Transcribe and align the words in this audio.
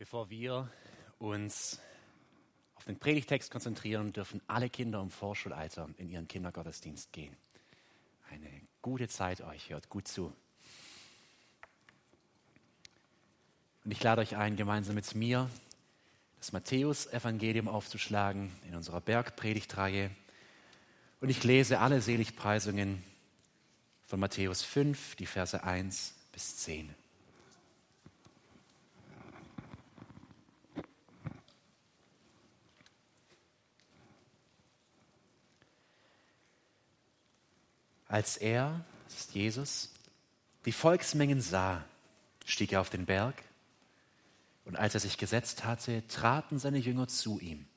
Bevor 0.00 0.30
wir 0.30 0.72
uns 1.18 1.78
auf 2.74 2.86
den 2.86 2.98
Predigtext 2.98 3.50
konzentrieren, 3.50 4.14
dürfen 4.14 4.40
alle 4.46 4.70
Kinder 4.70 4.98
im 5.02 5.10
Vorschulalter 5.10 5.90
in 5.98 6.08
ihren 6.08 6.26
Kindergottesdienst 6.26 7.12
gehen. 7.12 7.36
Eine 8.30 8.48
gute 8.80 9.08
Zeit 9.08 9.42
euch, 9.42 9.68
hört 9.68 9.90
gut 9.90 10.08
zu. 10.08 10.34
Und 13.84 13.90
ich 13.90 14.02
lade 14.02 14.22
euch 14.22 14.36
ein, 14.36 14.56
gemeinsam 14.56 14.94
mit 14.94 15.14
mir 15.14 15.50
das 16.38 16.52
Matthäus-Evangelium 16.52 17.68
aufzuschlagen 17.68 18.50
in 18.66 18.76
unserer 18.76 19.02
Bergpredigtreihe. 19.02 20.10
Und 21.20 21.28
ich 21.28 21.44
lese 21.44 21.78
alle 21.78 22.00
Seligpreisungen 22.00 23.04
von 24.06 24.18
Matthäus 24.18 24.62
5, 24.62 25.16
die 25.16 25.26
Verse 25.26 25.62
1 25.62 26.14
bis 26.32 26.56
10. 26.56 26.94
Als 38.10 38.36
er, 38.36 38.84
das 39.04 39.20
ist 39.20 39.34
Jesus, 39.36 39.90
die 40.64 40.72
Volksmengen 40.72 41.40
sah, 41.40 41.84
stieg 42.44 42.72
er 42.72 42.80
auf 42.80 42.90
den 42.90 43.06
Berg 43.06 43.40
und 44.64 44.74
als 44.74 44.94
er 44.94 45.00
sich 45.00 45.16
gesetzt 45.16 45.64
hatte, 45.64 46.04
traten 46.08 46.58
seine 46.58 46.78
Jünger 46.78 47.06
zu 47.06 47.38
ihm. 47.38 47.68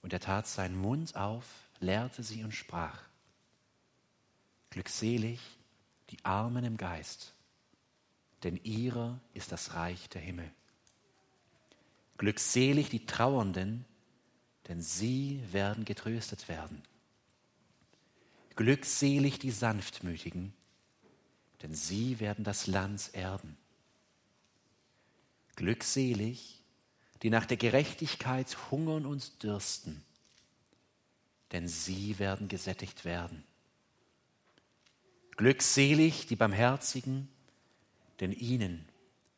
Und 0.00 0.14
er 0.14 0.20
tat 0.20 0.46
seinen 0.46 0.78
Mund 0.78 1.14
auf, 1.14 1.44
lehrte 1.78 2.22
sie 2.22 2.42
und 2.42 2.52
sprach, 2.52 3.02
Glückselig 4.70 5.40
die 6.08 6.24
Armen 6.24 6.64
im 6.64 6.78
Geist, 6.78 7.34
denn 8.44 8.58
ihrer 8.64 9.20
ist 9.34 9.52
das 9.52 9.74
Reich 9.74 10.08
der 10.08 10.22
Himmel. 10.22 10.50
Glückselig 12.16 12.88
die 12.88 13.04
Trauernden, 13.04 13.84
denn 14.68 14.80
sie 14.80 15.42
werden 15.52 15.84
getröstet 15.84 16.48
werden. 16.48 16.82
Glückselig 18.56 19.38
die 19.38 19.50
Sanftmütigen, 19.50 20.54
denn 21.62 21.74
sie 21.74 22.20
werden 22.20 22.44
das 22.44 22.66
Land 22.66 23.10
erben. 23.12 23.56
Glückselig, 25.56 26.62
die 27.22 27.30
nach 27.30 27.46
der 27.46 27.58
Gerechtigkeit 27.58 28.56
hungern 28.70 29.06
und 29.06 29.42
dürsten, 29.42 30.02
denn 31.52 31.68
sie 31.68 32.18
werden 32.18 32.48
gesättigt 32.48 33.04
werden. 33.04 33.44
Glückselig 35.36 36.26
die 36.26 36.36
Barmherzigen, 36.36 37.28
denn 38.20 38.32
ihnen 38.32 38.88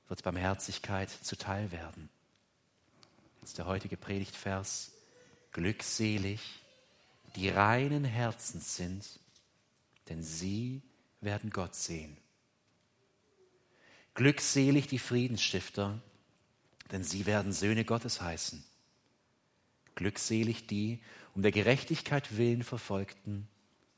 wird 0.06 0.22
Barmherzigkeit 0.22 1.10
zuteil 1.10 1.72
werden. 1.72 2.08
Jetzt 3.40 3.58
der 3.58 3.66
heutige 3.66 3.96
Predigtvers. 3.96 4.92
Glückselig, 5.50 6.40
die 7.36 7.48
reinen 7.48 8.04
Herzens 8.04 8.76
sind, 8.76 9.20
denn 10.08 10.22
sie 10.22 10.82
werden 11.20 11.50
Gott 11.50 11.74
sehen. 11.74 12.16
Glückselig 14.14 14.86
die 14.88 14.98
Friedensstifter, 14.98 16.00
denn 16.90 17.04
sie 17.04 17.26
werden 17.26 17.52
Söhne 17.52 17.84
Gottes 17.84 18.20
heißen. 18.20 18.64
Glückselig 19.94 20.66
die 20.66 21.00
um 21.34 21.42
der 21.42 21.52
Gerechtigkeit 21.52 22.36
willen 22.36 22.64
verfolgten, 22.64 23.48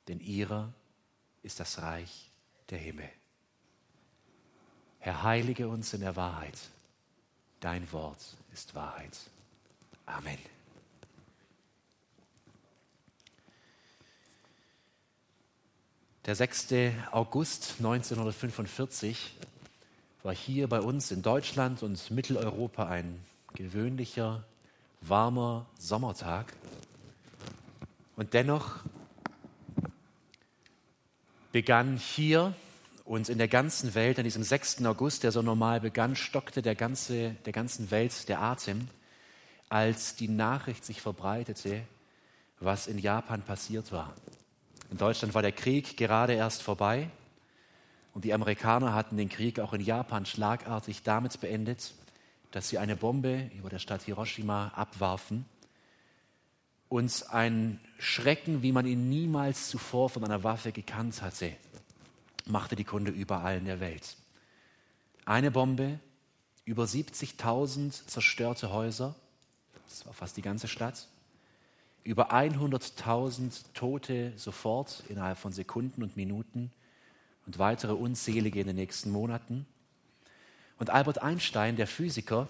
denn 0.08 0.20
ihrer 0.20 0.74
ist 1.42 1.60
das 1.60 1.80
Reich 1.80 2.30
der 2.68 2.78
Himmel. 2.78 3.08
Herr, 4.98 5.22
heilige 5.22 5.68
uns 5.68 5.94
in 5.94 6.02
der 6.02 6.16
Wahrheit. 6.16 6.58
Dein 7.60 7.90
Wort 7.92 8.36
ist 8.52 8.74
Wahrheit. 8.74 9.18
Amen. 10.04 10.38
Der 16.26 16.34
6. 16.34 16.68
August 17.12 17.76
1945 17.78 19.36
war 20.22 20.34
hier 20.34 20.68
bei 20.68 20.82
uns 20.82 21.10
in 21.10 21.22
Deutschland 21.22 21.82
und 21.82 22.10
Mitteleuropa 22.10 22.86
ein 22.86 23.24
gewöhnlicher, 23.54 24.44
warmer 25.00 25.64
Sommertag. 25.78 26.52
Und 28.16 28.34
dennoch 28.34 28.80
begann 31.52 31.96
hier 31.96 32.54
und 33.06 33.30
in 33.30 33.38
der 33.38 33.48
ganzen 33.48 33.94
Welt, 33.94 34.18
an 34.18 34.24
diesem 34.24 34.42
6. 34.42 34.84
August, 34.84 35.22
der 35.22 35.32
so 35.32 35.40
normal 35.40 35.80
begann, 35.80 36.16
stockte 36.16 36.60
der, 36.60 36.74
ganze, 36.74 37.30
der 37.46 37.54
ganzen 37.54 37.90
Welt 37.90 38.28
der 38.28 38.42
Atem, 38.42 38.88
als 39.70 40.16
die 40.16 40.28
Nachricht 40.28 40.84
sich 40.84 41.00
verbreitete, 41.00 41.80
was 42.58 42.88
in 42.88 42.98
Japan 42.98 43.40
passiert 43.40 43.90
war. 43.90 44.14
In 44.90 44.96
Deutschland 44.96 45.34
war 45.34 45.42
der 45.42 45.52
Krieg 45.52 45.96
gerade 45.96 46.34
erst 46.34 46.62
vorbei 46.62 47.08
und 48.12 48.24
die 48.24 48.34
Amerikaner 48.34 48.92
hatten 48.92 49.16
den 49.16 49.28
Krieg 49.28 49.60
auch 49.60 49.72
in 49.72 49.80
Japan 49.80 50.26
schlagartig 50.26 51.02
damit 51.04 51.40
beendet, 51.40 51.94
dass 52.50 52.68
sie 52.68 52.78
eine 52.78 52.96
Bombe 52.96 53.50
über 53.56 53.70
der 53.70 53.78
Stadt 53.78 54.02
Hiroshima 54.02 54.68
abwarfen 54.74 55.44
und 56.88 57.24
ein 57.30 57.78
Schrecken, 58.00 58.62
wie 58.62 58.72
man 58.72 58.84
ihn 58.84 59.08
niemals 59.08 59.68
zuvor 59.68 60.10
von 60.10 60.24
einer 60.24 60.42
Waffe 60.42 60.72
gekannt 60.72 61.22
hatte, 61.22 61.52
machte 62.46 62.74
die 62.74 62.84
Kunde 62.84 63.12
überall 63.12 63.58
in 63.58 63.66
der 63.66 63.78
Welt. 63.78 64.16
Eine 65.24 65.52
Bombe, 65.52 66.00
über 66.64 66.84
70.000 66.84 68.06
zerstörte 68.06 68.72
Häuser, 68.72 69.14
das 69.88 70.04
war 70.04 70.14
fast 70.14 70.36
die 70.36 70.42
ganze 70.42 70.66
Stadt, 70.66 71.06
über 72.04 72.32
100.000 72.32 73.72
Tote 73.74 74.32
sofort 74.36 75.02
innerhalb 75.08 75.38
von 75.38 75.52
Sekunden 75.52 76.02
und 76.02 76.16
Minuten 76.16 76.70
und 77.46 77.58
weitere 77.58 77.92
unzählige 77.92 78.60
in 78.60 78.66
den 78.66 78.76
nächsten 78.76 79.10
Monaten. 79.10 79.66
Und 80.78 80.90
Albert 80.90 81.22
Einstein, 81.22 81.76
der 81.76 81.86
Physiker, 81.86 82.48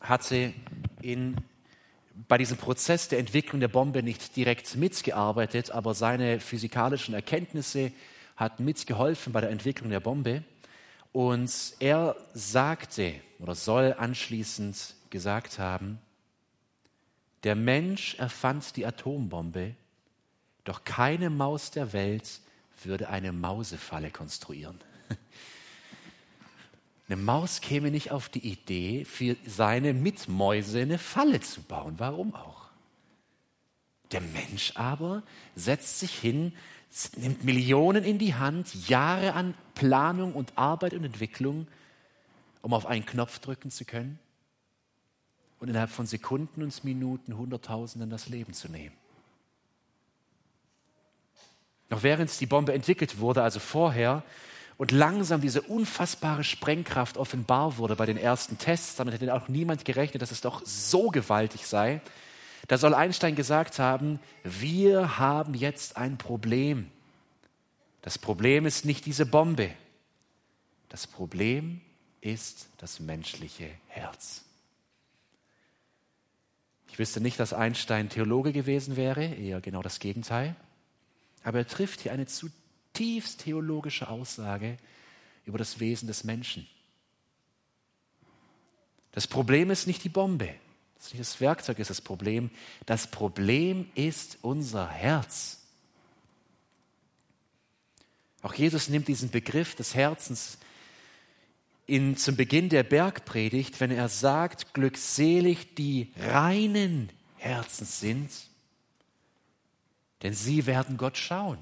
hatte 0.00 0.54
in, 1.02 1.36
bei 2.28 2.38
diesem 2.38 2.56
Prozess 2.56 3.08
der 3.08 3.18
Entwicklung 3.18 3.60
der 3.60 3.68
Bombe 3.68 4.02
nicht 4.02 4.36
direkt 4.36 4.74
mitgearbeitet, 4.76 5.70
aber 5.70 5.94
seine 5.94 6.40
physikalischen 6.40 7.14
Erkenntnisse 7.14 7.92
hatten 8.36 8.64
mitgeholfen 8.64 9.32
bei 9.34 9.42
der 9.42 9.50
Entwicklung 9.50 9.90
der 9.90 10.00
Bombe. 10.00 10.42
Und 11.12 11.74
er 11.78 12.16
sagte 12.32 13.14
oder 13.38 13.54
soll 13.54 13.94
anschließend 13.98 14.94
gesagt 15.10 15.58
haben, 15.58 15.98
der 17.44 17.56
Mensch 17.56 18.14
erfand 18.16 18.76
die 18.76 18.86
Atombombe, 18.86 19.74
doch 20.64 20.84
keine 20.84 21.30
Maus 21.30 21.70
der 21.70 21.92
Welt 21.92 22.40
würde 22.82 23.08
eine 23.08 23.32
Mausefalle 23.32 24.10
konstruieren. 24.10 24.78
Eine 27.08 27.20
Maus 27.20 27.60
käme 27.60 27.90
nicht 27.90 28.12
auf 28.12 28.28
die 28.28 28.46
Idee, 28.46 29.04
für 29.04 29.36
seine 29.44 29.92
Mitmäuse 29.94 30.82
eine 30.82 30.96
Falle 30.96 31.40
zu 31.40 31.60
bauen. 31.60 31.96
Warum 31.98 32.36
auch? 32.36 32.68
Der 34.12 34.20
Mensch 34.20 34.76
aber 34.76 35.24
setzt 35.56 35.98
sich 35.98 36.16
hin, 36.16 36.52
nimmt 37.16 37.42
Millionen 37.42 38.04
in 38.04 38.18
die 38.18 38.36
Hand, 38.36 38.88
Jahre 38.88 39.32
an 39.32 39.54
Planung 39.74 40.34
und 40.34 40.56
Arbeit 40.56 40.94
und 40.94 41.02
Entwicklung, 41.02 41.66
um 42.62 42.72
auf 42.72 42.86
einen 42.86 43.04
Knopf 43.04 43.40
drücken 43.40 43.72
zu 43.72 43.84
können 43.84 44.20
und 45.60 45.68
innerhalb 45.68 45.90
von 45.90 46.06
Sekunden 46.06 46.62
und 46.62 46.84
Minuten 46.84 47.36
Hunderttausenden 47.36 48.10
das 48.10 48.28
Leben 48.28 48.52
zu 48.52 48.68
nehmen. 48.68 48.96
Noch 51.90 52.02
während 52.02 52.38
die 52.40 52.46
Bombe 52.46 52.72
entwickelt 52.72 53.18
wurde, 53.18 53.42
also 53.42 53.60
vorher, 53.60 54.22
und 54.78 54.92
langsam 54.92 55.42
diese 55.42 55.60
unfassbare 55.60 56.42
Sprengkraft 56.42 57.18
offenbar 57.18 57.76
wurde 57.76 57.96
bei 57.96 58.06
den 58.06 58.16
ersten 58.16 58.56
Tests, 58.56 58.96
damit 58.96 59.12
hätte 59.12 59.34
auch 59.34 59.48
niemand 59.48 59.84
gerechnet, 59.84 60.22
dass 60.22 60.30
es 60.30 60.40
doch 60.40 60.62
so 60.64 61.08
gewaltig 61.08 61.66
sei, 61.66 62.00
da 62.68 62.78
soll 62.78 62.94
Einstein 62.94 63.34
gesagt 63.34 63.78
haben, 63.78 64.20
wir 64.44 65.18
haben 65.18 65.54
jetzt 65.54 65.96
ein 65.96 66.16
Problem. 66.16 66.90
Das 68.00 68.16
Problem 68.16 68.64
ist 68.64 68.84
nicht 68.84 69.04
diese 69.04 69.26
Bombe. 69.26 69.70
Das 70.88 71.06
Problem 71.06 71.80
ist 72.20 72.68
das 72.78 73.00
menschliche 73.00 73.68
Herz. 73.88 74.44
Wüsste 77.00 77.22
nicht, 77.22 77.40
dass 77.40 77.54
Einstein 77.54 78.10
Theologe 78.10 78.52
gewesen 78.52 78.94
wäre, 78.94 79.24
eher 79.24 79.62
genau 79.62 79.82
das 79.82 80.00
Gegenteil. 80.00 80.54
Aber 81.42 81.58
er 81.58 81.66
trifft 81.66 82.02
hier 82.02 82.12
eine 82.12 82.26
zutiefst 82.26 83.40
theologische 83.40 84.08
Aussage 84.10 84.76
über 85.46 85.56
das 85.56 85.80
Wesen 85.80 86.08
des 86.08 86.24
Menschen. 86.24 86.68
Das 89.12 89.26
Problem 89.26 89.70
ist 89.70 89.86
nicht 89.86 90.04
die 90.04 90.10
Bombe, 90.10 90.54
das, 90.96 91.06
nicht 91.14 91.20
das 91.20 91.40
Werkzeug 91.40 91.78
ist 91.78 91.88
das 91.88 92.02
Problem. 92.02 92.50
Das 92.84 93.10
Problem 93.10 93.90
ist 93.94 94.36
unser 94.42 94.86
Herz. 94.86 95.62
Auch 98.42 98.52
Jesus 98.52 98.90
nimmt 98.90 99.08
diesen 99.08 99.30
Begriff 99.30 99.74
des 99.74 99.94
Herzens 99.94 100.58
in, 101.90 102.16
zum 102.16 102.36
Beginn 102.36 102.68
der 102.68 102.84
Bergpredigt, 102.84 103.80
wenn 103.80 103.90
er 103.90 104.08
sagt, 104.08 104.74
glückselig 104.74 105.74
die 105.74 106.12
reinen 106.16 107.10
Herzens 107.36 107.98
sind, 107.98 108.30
denn 110.22 110.32
sie 110.32 110.66
werden 110.66 110.96
Gott 110.96 111.18
schauen. 111.18 111.58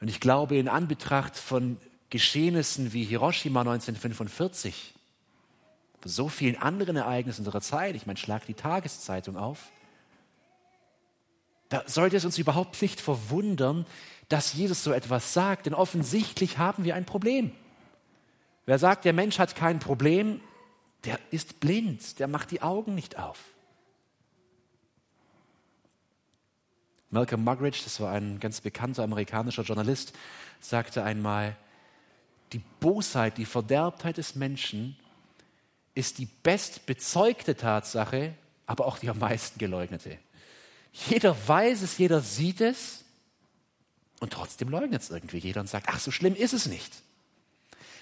Und 0.00 0.08
ich 0.08 0.20
glaube, 0.20 0.56
in 0.56 0.68
Anbetracht 0.68 1.36
von 1.36 1.78
Geschehnissen 2.10 2.92
wie 2.92 3.02
Hiroshima 3.02 3.60
1945, 3.60 4.94
so 6.04 6.28
vielen 6.28 6.56
anderen 6.56 6.94
Ereignissen 6.94 7.40
unserer 7.40 7.60
Zeit, 7.60 7.96
ich 7.96 8.06
meine, 8.06 8.18
schlag 8.18 8.46
die 8.46 8.54
Tageszeitung 8.54 9.36
auf, 9.36 9.72
da 11.68 11.82
sollte 11.86 12.16
es 12.16 12.24
uns 12.24 12.38
überhaupt 12.38 12.80
nicht 12.80 13.00
verwundern, 13.00 13.86
dass 14.28 14.54
Jesus 14.54 14.82
so 14.82 14.92
etwas 14.92 15.32
sagt, 15.32 15.66
denn 15.66 15.74
offensichtlich 15.74 16.58
haben 16.58 16.84
wir 16.84 16.94
ein 16.94 17.06
Problem. 17.06 17.52
Wer 18.64 18.78
sagt, 18.78 19.04
der 19.04 19.12
Mensch 19.12 19.38
hat 19.38 19.54
kein 19.54 19.78
Problem, 19.78 20.40
der 21.04 21.18
ist 21.30 21.60
blind, 21.60 22.18
der 22.18 22.26
macht 22.26 22.50
die 22.50 22.62
Augen 22.62 22.94
nicht 22.94 23.18
auf. 23.18 23.38
Malcolm 27.10 27.44
Muggeridge, 27.44 27.80
das 27.84 28.00
war 28.00 28.12
ein 28.12 28.40
ganz 28.40 28.60
bekannter 28.60 29.04
amerikanischer 29.04 29.62
Journalist, 29.62 30.12
sagte 30.60 31.04
einmal, 31.04 31.56
die 32.52 32.60
Bosheit, 32.80 33.38
die 33.38 33.44
Verderbtheit 33.44 34.16
des 34.16 34.34
Menschen 34.34 34.96
ist 35.94 36.18
die 36.18 36.26
bestbezeugte 36.26 37.56
Tatsache, 37.56 38.34
aber 38.66 38.86
auch 38.86 38.98
die 38.98 39.08
am 39.08 39.18
meisten 39.18 39.58
geleugnete. 39.58 40.18
Jeder 41.08 41.36
weiß 41.46 41.82
es, 41.82 41.98
jeder 41.98 42.20
sieht 42.20 42.60
es 42.60 43.04
und 44.20 44.32
trotzdem 44.32 44.70
leugnet 44.70 45.02
es 45.02 45.10
irgendwie 45.10 45.38
jeder 45.38 45.60
und 45.60 45.68
sagt, 45.68 45.88
ach, 45.90 46.00
so 46.00 46.10
schlimm 46.10 46.34
ist 46.34 46.54
es 46.54 46.66
nicht. 46.66 46.90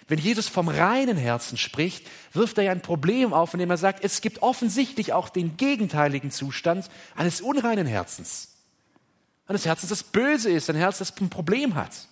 Wenn 0.06 0.19
Jesus 0.19 0.49
vom 0.49 0.69
reinen 0.69 1.17
Herzen 1.17 1.56
spricht, 1.56 2.06
wirft 2.32 2.58
er 2.58 2.64
ja 2.64 2.73
ein 2.73 2.82
Problem 2.82 3.32
auf, 3.32 3.55
indem 3.55 3.70
er 3.70 3.79
sagt, 3.79 4.05
es 4.05 4.20
gibt 4.20 4.43
offensichtlich 4.43 5.12
auch 5.12 5.29
den 5.29 5.56
gegenteiligen 5.56 6.31
Zustand 6.31 6.88
eines 7.17 7.41
unreinen 7.41 7.87
Herzens. 7.87 8.55
Eines 9.46 9.67
Herzens, 9.67 9.91
das 9.91 10.02
böse 10.05 10.50
ist, 10.50 10.70
ein 10.70 10.76
Herz, 10.76 10.99
das 10.99 11.19
ein 11.20 11.31
Problem 11.31 11.75
hat. 11.75 12.08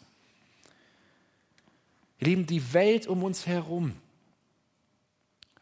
Ihr 2.18 2.28
Lieben, 2.28 2.46
die 2.46 2.72
Welt 2.72 3.06
um 3.06 3.22
uns 3.22 3.46
herum 3.46 3.94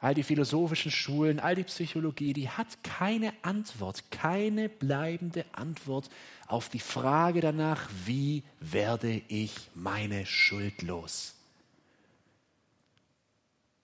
all 0.00 0.14
die 0.14 0.22
philosophischen 0.22 0.90
Schulen, 0.90 1.38
all 1.38 1.54
die 1.54 1.64
Psychologie, 1.64 2.32
die 2.32 2.48
hat 2.48 2.82
keine 2.82 3.34
Antwort, 3.42 4.10
keine 4.10 4.70
bleibende 4.70 5.44
Antwort 5.52 6.08
auf 6.46 6.70
die 6.70 6.80
Frage 6.80 7.42
danach, 7.42 7.88
wie 8.06 8.42
werde 8.60 9.20
ich 9.28 9.52
meine 9.74 10.24
Schuld 10.24 10.80
los? 10.82 11.34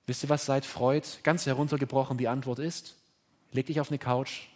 Wisst 0.07 0.23
ihr, 0.23 0.29
was 0.31 0.47
seit 0.47 0.65
Freud 0.65 1.07
ganz 1.23 1.45
heruntergebrochen 1.45 2.17
die 2.17 2.29
Antwort 2.29 2.61
ist? 2.61 2.95
Leg 3.53 3.67
dich 3.67 3.81
auf 3.81 3.91
eine 3.91 3.99
Couch, 3.99 4.49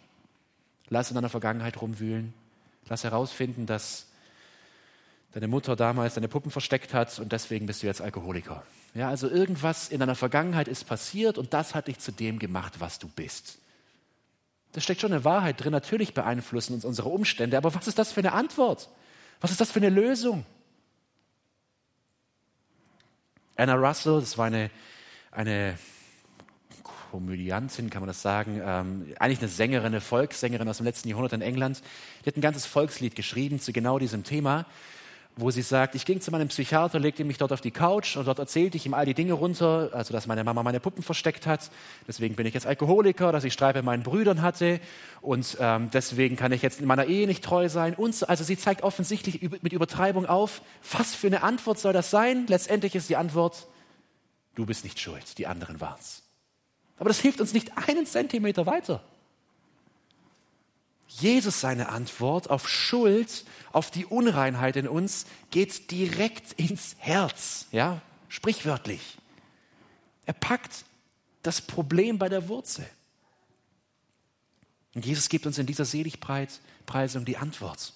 lass 0.89 1.11
in 1.11 1.15
deiner 1.15 1.29
Vergangenheit 1.29 1.79
rumwühlen, 1.79 2.33
lass 2.87 3.03
herausfinden, 3.03 3.67
dass 3.67 4.07
deine 5.33 5.47
Mutter 5.47 5.75
damals 5.75 6.15
deine 6.15 6.27
Puppen 6.27 6.51
versteckt 6.51 6.93
hat 6.93 7.19
und 7.19 7.31
deswegen 7.31 7.67
bist 7.67 7.83
du 7.83 7.87
jetzt 7.87 8.01
Alkoholiker. 8.01 8.63
Ja, 8.93 9.07
also 9.07 9.29
irgendwas 9.29 9.87
in 9.87 9.99
deiner 9.99 10.15
Vergangenheit 10.15 10.67
ist 10.67 10.85
passiert 10.85 11.37
und 11.37 11.53
das 11.53 11.75
hat 11.75 11.87
dich 11.87 11.99
zu 11.99 12.11
dem 12.11 12.39
gemacht, 12.39 12.79
was 12.79 12.99
du 12.99 13.07
bist. 13.07 13.57
Da 14.73 14.81
steckt 14.81 15.01
schon 15.01 15.13
eine 15.13 15.23
Wahrheit 15.23 15.61
drin. 15.61 15.71
Natürlich 15.71 16.13
beeinflussen 16.13 16.73
uns 16.73 16.85
unsere 16.85 17.09
Umstände, 17.09 17.57
aber 17.57 17.73
was 17.73 17.87
ist 17.87 17.99
das 17.99 18.11
für 18.11 18.19
eine 18.19 18.33
Antwort? 18.33 18.89
Was 19.39 19.51
ist 19.51 19.61
das 19.61 19.71
für 19.71 19.79
eine 19.79 19.89
Lösung? 19.89 20.45
Anna 23.55 23.75
Russell, 23.75 24.19
das 24.19 24.37
war 24.37 24.45
eine, 24.45 24.71
eine 25.31 25.77
Komödiantin, 27.11 27.89
kann 27.89 28.01
man 28.01 28.07
das 28.07 28.21
sagen, 28.21 28.61
ähm, 28.63 29.13
eigentlich 29.19 29.39
eine 29.39 29.49
Sängerin, 29.49 29.87
eine 29.87 30.01
Volkssängerin 30.01 30.67
aus 30.67 30.77
dem 30.77 30.85
letzten 30.85 31.09
Jahrhundert 31.09 31.33
in 31.33 31.41
England. 31.41 31.81
Die 32.23 32.27
hat 32.27 32.37
ein 32.37 32.41
ganzes 32.41 32.65
Volkslied 32.65 33.15
geschrieben 33.15 33.59
zu 33.59 33.73
genau 33.73 33.99
diesem 33.99 34.23
Thema 34.23 34.65
wo 35.37 35.49
sie 35.49 35.61
sagt, 35.61 35.95
ich 35.95 36.05
ging 36.05 36.19
zu 36.19 36.29
meinem 36.31 36.49
Psychiater, 36.49 36.99
legte 36.99 37.23
mich 37.23 37.37
dort 37.37 37.53
auf 37.53 37.61
die 37.61 37.71
Couch 37.71 38.17
und 38.17 38.27
dort 38.27 38.39
erzählte 38.39 38.77
ich 38.77 38.85
ihm 38.85 38.93
all 38.93 39.05
die 39.05 39.13
Dinge 39.13 39.33
runter, 39.33 39.89
also 39.93 40.13
dass 40.13 40.27
meine 40.27 40.43
Mama 40.43 40.61
meine 40.61 40.79
Puppen 40.79 41.03
versteckt 41.03 41.47
hat, 41.47 41.71
deswegen 42.07 42.35
bin 42.35 42.45
ich 42.45 42.53
jetzt 42.53 42.67
Alkoholiker, 42.67 43.31
dass 43.31 43.43
ich 43.43 43.53
Streit 43.53 43.75
mit 43.75 43.85
meinen 43.85 44.03
Brüdern 44.03 44.41
hatte 44.41 44.79
und 45.21 45.57
ähm, 45.59 45.89
deswegen 45.93 46.35
kann 46.35 46.51
ich 46.51 46.61
jetzt 46.61 46.81
in 46.81 46.85
meiner 46.85 47.05
Ehe 47.05 47.27
nicht 47.27 47.43
treu 47.43 47.69
sein. 47.69 47.93
Und 47.95 48.15
so, 48.15 48.27
also 48.27 48.43
sie 48.43 48.57
zeigt 48.57 48.83
offensichtlich 48.83 49.41
mit 49.61 49.73
Übertreibung 49.73 50.25
auf, 50.25 50.61
was 50.91 51.15
für 51.15 51.27
eine 51.27 51.43
Antwort 51.43 51.79
soll 51.79 51.93
das 51.93 52.11
sein? 52.11 52.45
Letztendlich 52.47 52.95
ist 52.95 53.09
die 53.09 53.15
Antwort, 53.15 53.67
du 54.55 54.65
bist 54.65 54.83
nicht 54.83 54.99
schuld, 54.99 55.37
die 55.37 55.47
anderen 55.47 55.79
waren's. 55.79 56.23
Aber 56.97 57.09
das 57.09 57.19
hilft 57.19 57.41
uns 57.41 57.53
nicht 57.53 57.71
einen 57.87 58.05
Zentimeter 58.05 58.65
weiter. 58.65 59.03
Jesus 61.19 61.59
seine 61.59 61.89
Antwort 61.89 62.49
auf 62.49 62.69
Schuld, 62.69 63.45
auf 63.71 63.91
die 63.91 64.05
Unreinheit 64.05 64.75
in 64.75 64.87
uns, 64.87 65.25
geht 65.49 65.91
direkt 65.91 66.53
ins 66.53 66.95
Herz, 66.99 67.67
ja, 67.71 68.01
sprichwörtlich. 68.29 69.17
Er 70.25 70.33
packt 70.33 70.85
das 71.43 71.61
Problem 71.61 72.17
bei 72.17 72.29
der 72.29 72.47
Wurzel. 72.47 72.85
Und 74.93 75.05
Jesus 75.05 75.29
gibt 75.29 75.45
uns 75.45 75.57
in 75.57 75.65
dieser 75.65 75.85
Seligpreisung 75.85 77.25
die 77.25 77.37
Antwort. 77.37 77.93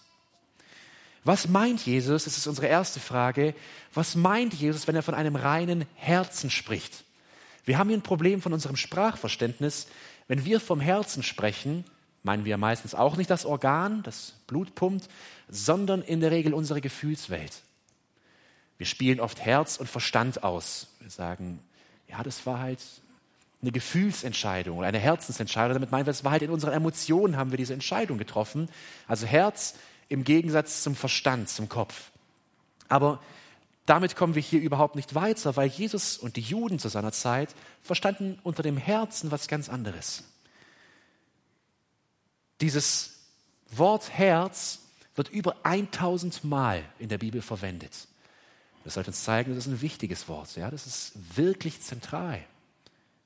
Was 1.23 1.47
meint 1.47 1.85
Jesus? 1.85 2.25
Das 2.25 2.38
ist 2.38 2.47
unsere 2.47 2.68
erste 2.68 3.00
Frage. 3.00 3.56
Was 3.94 4.15
meint 4.15 4.53
Jesus, 4.53 4.88
wenn 4.88 4.95
er 4.95 5.03
von 5.03 5.15
einem 5.15 5.35
reinen 5.35 5.85
Herzen 5.95 6.50
spricht? 6.50 7.03
Wir 7.65 7.77
haben 7.77 7.89
hier 7.89 7.97
ein 7.97 8.03
Problem 8.03 8.41
von 8.41 8.53
unserem 8.53 8.75
Sprachverständnis. 8.75 9.88
Wenn 10.27 10.45
wir 10.45 10.59
vom 10.59 10.79
Herzen 10.79 11.23
sprechen, 11.23 11.83
meinen 12.25 12.44
wir 12.44 12.57
meistens 12.57 12.95
auch 12.95 13.18
nicht 13.18 13.30
das 13.30 13.45
Organ, 13.45 14.01
das 14.04 14.33
Blut 14.48 14.75
pumpt, 14.75 15.07
sondern 15.48 16.01
in 16.01 16.19
der 16.19 16.31
Regel 16.31 16.54
unsere 16.54 16.81
Gefühlswelt. 16.81 17.62
Wir 18.77 18.88
spielen 18.88 19.19
oft 19.19 19.39
Herz 19.39 19.77
und 19.77 19.88
Verstand 19.88 20.44
aus. 20.44 20.88
Wir 21.00 21.10
sagen, 21.10 21.60
ja, 22.10 22.24
das 22.24 22.45
war 22.45 22.60
halt 22.60 22.81
eine 23.62 23.72
Gefühlsentscheidung 23.72 24.80
oder 24.80 24.88
eine 24.88 25.00
Herzensentscheidung. 25.00 25.75
Damit 25.75 25.92
meinen 25.92 26.07
wir, 26.07 26.12
es 26.12 26.24
war 26.24 26.31
halt 26.31 26.42
in 26.42 26.50
unseren 26.50 26.74
Emotionen 26.74 27.38
haben 27.38 27.51
wir 27.51 27.57
diese 27.57 27.74
Entscheidung 27.74 28.18
getroffen. 28.18 28.69
Also 29.07 29.28
Herz 29.28 29.75
im 30.10 30.24
Gegensatz 30.24 30.83
zum 30.83 30.95
Verstand, 30.95 31.50
zum 31.50 31.69
Kopf. 31.69 32.12
Aber 32.89 33.21
damit 33.86 34.16
kommen 34.16 34.33
wir 34.33 34.42
hier 34.42 34.62
überhaupt 34.62 34.95
nicht 34.95 35.13
weiter, 35.13 35.56
weil 35.56 35.68
Jesus 35.68 36.18
und 36.18 36.36
die 36.36 36.42
Juden 36.42 36.80
zu 36.80 36.89
seiner 36.89 37.12
Zeit 37.12 37.56
verstanden 37.83 38.39
unter 38.44 38.64
dem 38.64 38.78
Herzen 38.78 39.31
was 39.31 39.47
ganz 39.47 39.69
anderes. 39.69 40.23
Dieses 42.62 43.19
Wort 43.71 44.09
Herz 44.12 44.80
wird 45.16 45.30
über 45.30 45.56
1000 45.64 46.44
Mal 46.44 46.83
in 47.00 47.09
der 47.09 47.18
Bibel 47.18 47.42
verwendet. 47.42 48.07
Das 48.83 48.94
sollte 48.94 49.09
uns 49.09 49.24
zeigen, 49.24 49.56
das 49.56 49.66
ist 49.66 49.71
ein 49.71 49.81
wichtiges 49.81 50.28
Wort. 50.28 50.56
Ja? 50.56 50.69
Das 50.69 50.85
ist 50.85 51.14
wirklich 51.35 51.81
zentral. 51.81 52.44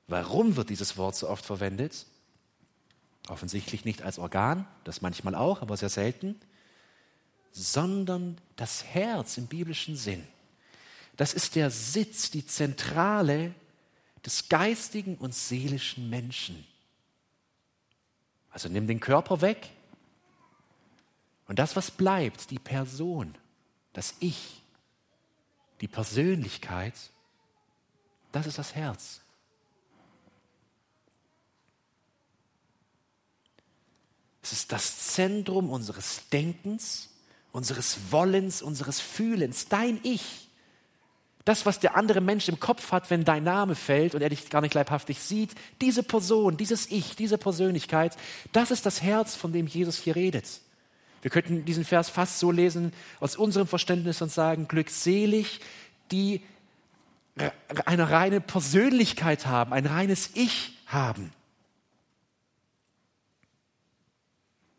Warum 0.06 0.56
wird 0.56 0.70
dieses 0.70 0.96
Wort 0.96 1.14
so 1.14 1.28
oft 1.28 1.44
verwendet? 1.44 2.06
Offensichtlich 3.28 3.84
nicht 3.84 4.02
als 4.02 4.18
Organ, 4.18 4.66
das 4.84 5.02
manchmal 5.02 5.34
auch, 5.34 5.62
aber 5.62 5.76
sehr 5.76 5.88
selten, 5.88 6.40
sondern 7.52 8.38
das 8.56 8.84
Herz 8.84 9.36
im 9.36 9.46
biblischen 9.46 9.96
Sinn. 9.96 10.26
Das 11.16 11.34
ist 11.34 11.54
der 11.54 11.70
Sitz, 11.70 12.30
die 12.30 12.46
Zentrale 12.46 13.54
des 14.24 14.48
geistigen 14.48 15.16
und 15.16 15.34
seelischen 15.34 16.08
Menschen. 16.08 16.66
Also 18.50 18.68
nimm 18.68 18.86
den 18.86 19.00
Körper 19.00 19.40
weg. 19.40 19.70
Und 21.46 21.58
das, 21.58 21.76
was 21.76 21.90
bleibt, 21.90 22.50
die 22.50 22.58
Person, 22.58 23.36
das 23.92 24.14
Ich, 24.20 24.62
die 25.80 25.88
Persönlichkeit, 25.88 26.94
das 28.32 28.46
ist 28.46 28.58
das 28.58 28.74
Herz. 28.74 29.20
Es 34.42 34.52
ist 34.52 34.72
das 34.72 35.08
Zentrum 35.08 35.70
unseres 35.70 36.28
Denkens, 36.30 37.08
unseres 37.52 38.12
Wollens, 38.12 38.62
unseres 38.62 39.00
Fühlens, 39.00 39.68
dein 39.68 40.00
Ich. 40.02 40.49
Das, 41.50 41.66
was 41.66 41.80
der 41.80 41.96
andere 41.96 42.20
Mensch 42.20 42.48
im 42.48 42.60
Kopf 42.60 42.92
hat, 42.92 43.10
wenn 43.10 43.24
dein 43.24 43.42
Name 43.42 43.74
fällt 43.74 44.14
und 44.14 44.22
er 44.22 44.28
dich 44.28 44.50
gar 44.50 44.60
nicht 44.60 44.72
leibhaftig 44.72 45.18
sieht, 45.18 45.56
diese 45.80 46.04
Person, 46.04 46.56
dieses 46.56 46.88
Ich, 46.92 47.16
diese 47.16 47.38
Persönlichkeit, 47.38 48.16
das 48.52 48.70
ist 48.70 48.86
das 48.86 49.02
Herz, 49.02 49.34
von 49.34 49.52
dem 49.52 49.66
Jesus 49.66 49.96
hier 49.96 50.14
redet. 50.14 50.60
Wir 51.22 51.30
könnten 51.32 51.64
diesen 51.64 51.84
Vers 51.84 52.08
fast 52.08 52.38
so 52.38 52.52
lesen 52.52 52.92
aus 53.18 53.34
unserem 53.34 53.66
Verständnis 53.66 54.22
und 54.22 54.30
sagen, 54.30 54.68
glückselig, 54.68 55.58
die 56.12 56.40
eine 57.84 58.10
reine 58.10 58.40
Persönlichkeit 58.40 59.46
haben, 59.46 59.72
ein 59.72 59.86
reines 59.86 60.30
Ich 60.34 60.78
haben. 60.86 61.32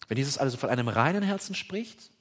Wenn 0.08 0.18
Jesus 0.18 0.38
also 0.38 0.56
von 0.56 0.70
einem 0.70 0.88
reinen 0.88 1.24
Herzen 1.24 1.54
spricht, 1.54 2.12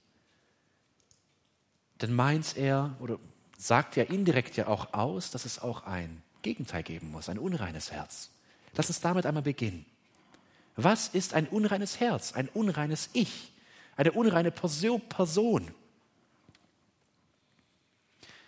dann 1.99 2.12
meint 2.12 2.57
er, 2.57 2.97
oder 2.99 3.21
sagt 3.61 3.97
ja 3.97 4.05
indirekt 4.05 4.57
ja 4.57 4.69
auch 4.69 4.95
aus, 4.95 5.31
dass 5.31 5.45
es 5.45 5.59
auch 5.59 5.85
ein 5.85 6.23
Gegenteil 6.43 6.83
geben 6.83 7.11
muss, 7.11 7.29
ein 7.29 7.38
unreines 7.38 7.93
Herz. 7.93 8.31
Lass 8.75 8.88
uns 8.88 9.00
damit 9.00 9.26
einmal 9.26 9.43
beginnen. 9.43 9.85
Was 10.76 11.09
ist 11.09 11.35
ein 11.35 11.47
unreines 11.47 12.00
Herz, 12.00 12.33
ein 12.33 12.49
unreines 12.49 13.11
Ich, 13.12 13.52
eine 13.97 14.12
unreine 14.12 14.50
Person? 14.50 15.71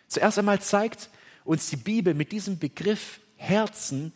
Zuerst 0.08 0.38
einmal 0.38 0.62
zeigt 0.62 1.10
uns 1.44 1.68
die 1.68 1.76
Bibel 1.76 2.14
mit 2.14 2.32
diesem 2.32 2.58
Begriff 2.58 3.20
Herzen 3.36 4.14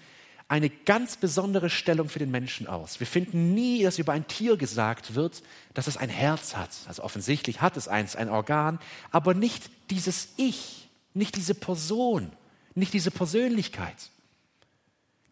eine 0.48 0.70
ganz 0.70 1.16
besondere 1.16 1.68
Stellung 1.68 2.08
für 2.08 2.20
den 2.20 2.30
Menschen 2.30 2.68
aus. 2.68 3.00
Wir 3.00 3.06
finden 3.06 3.52
nie, 3.52 3.82
dass 3.82 3.98
über 3.98 4.12
ein 4.12 4.28
Tier 4.28 4.56
gesagt 4.56 5.14
wird, 5.14 5.42
dass 5.74 5.88
es 5.88 5.96
ein 5.96 6.08
Herz 6.08 6.56
hat. 6.56 6.70
Also 6.86 7.02
offensichtlich 7.02 7.60
hat 7.60 7.76
es 7.76 7.88
eins, 7.88 8.16
ein 8.16 8.30
Organ, 8.30 8.78
aber 9.10 9.34
nicht 9.34 9.68
dieses 9.90 10.28
Ich, 10.36 10.85
nicht 11.16 11.35
diese 11.37 11.54
Person, 11.54 12.30
nicht 12.75 12.92
diese 12.92 13.11
Persönlichkeit. 13.11 14.11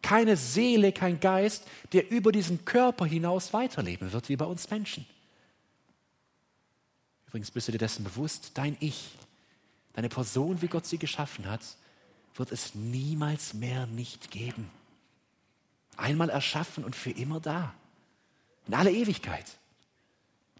Keine 0.01 0.35
Seele, 0.35 0.91
kein 0.91 1.19
Geist, 1.19 1.63
der 1.93 2.09
über 2.11 2.31
diesen 2.31 2.65
Körper 2.65 3.05
hinaus 3.05 3.53
weiterleben 3.53 4.11
wird, 4.11 4.29
wie 4.29 4.35
bei 4.35 4.45
uns 4.45 4.69
Menschen. 4.69 5.05
Übrigens 7.27 7.51
bist 7.51 7.67
du 7.67 7.71
dir 7.71 7.77
dessen 7.77 8.03
bewusst, 8.03 8.51
dein 8.55 8.77
Ich, 8.79 9.11
deine 9.93 10.09
Person, 10.09 10.61
wie 10.61 10.67
Gott 10.67 10.85
sie 10.85 10.97
geschaffen 10.97 11.49
hat, 11.49 11.61
wird 12.35 12.51
es 12.51 12.75
niemals 12.75 13.53
mehr 13.53 13.87
nicht 13.87 14.31
geben. 14.31 14.69
Einmal 15.97 16.29
erschaffen 16.29 16.83
und 16.83 16.95
für 16.95 17.11
immer 17.11 17.39
da. 17.39 17.73
In 18.67 18.73
aller 18.73 18.91
Ewigkeit. 18.91 19.45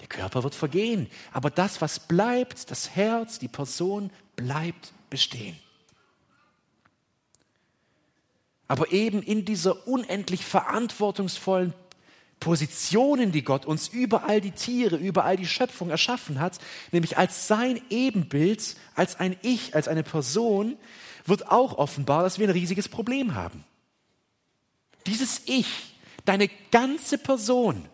Der 0.01 0.07
Körper 0.07 0.43
wird 0.43 0.55
vergehen, 0.55 1.09
aber 1.31 1.49
das, 1.49 1.81
was 1.81 1.99
bleibt, 1.99 2.69
das 2.69 2.91
Herz, 2.95 3.39
die 3.39 3.47
Person, 3.47 4.11
bleibt 4.35 4.93
bestehen. 5.09 5.57
Aber 8.67 8.91
eben 8.91 9.21
in 9.21 9.45
dieser 9.45 9.87
unendlich 9.87 10.43
verantwortungsvollen 10.45 11.73
Positionen, 12.39 13.31
die 13.31 13.43
Gott 13.43 13.65
uns 13.65 13.87
über 13.87 14.25
all 14.25 14.41
die 14.41 14.51
Tiere, 14.51 14.97
über 14.97 15.23
all 15.25 15.37
die 15.37 15.47
Schöpfung 15.47 15.89
erschaffen 15.89 16.39
hat, 16.39 16.59
nämlich 16.91 17.17
als 17.17 17.47
sein 17.47 17.81
Ebenbild, 17.89 18.75
als 18.95 19.19
ein 19.19 19.35
Ich, 19.41 19.75
als 19.75 19.87
eine 19.87 20.03
Person, 20.03 20.77
wird 21.25 21.49
auch 21.49 21.77
offenbar, 21.77 22.23
dass 22.23 22.39
wir 22.39 22.47
ein 22.47 22.51
riesiges 22.51 22.89
Problem 22.89 23.35
haben. 23.35 23.63
Dieses 25.07 25.43
Ich, 25.45 25.95
deine 26.25 26.49
ganze 26.71 27.17
Person, 27.17 27.87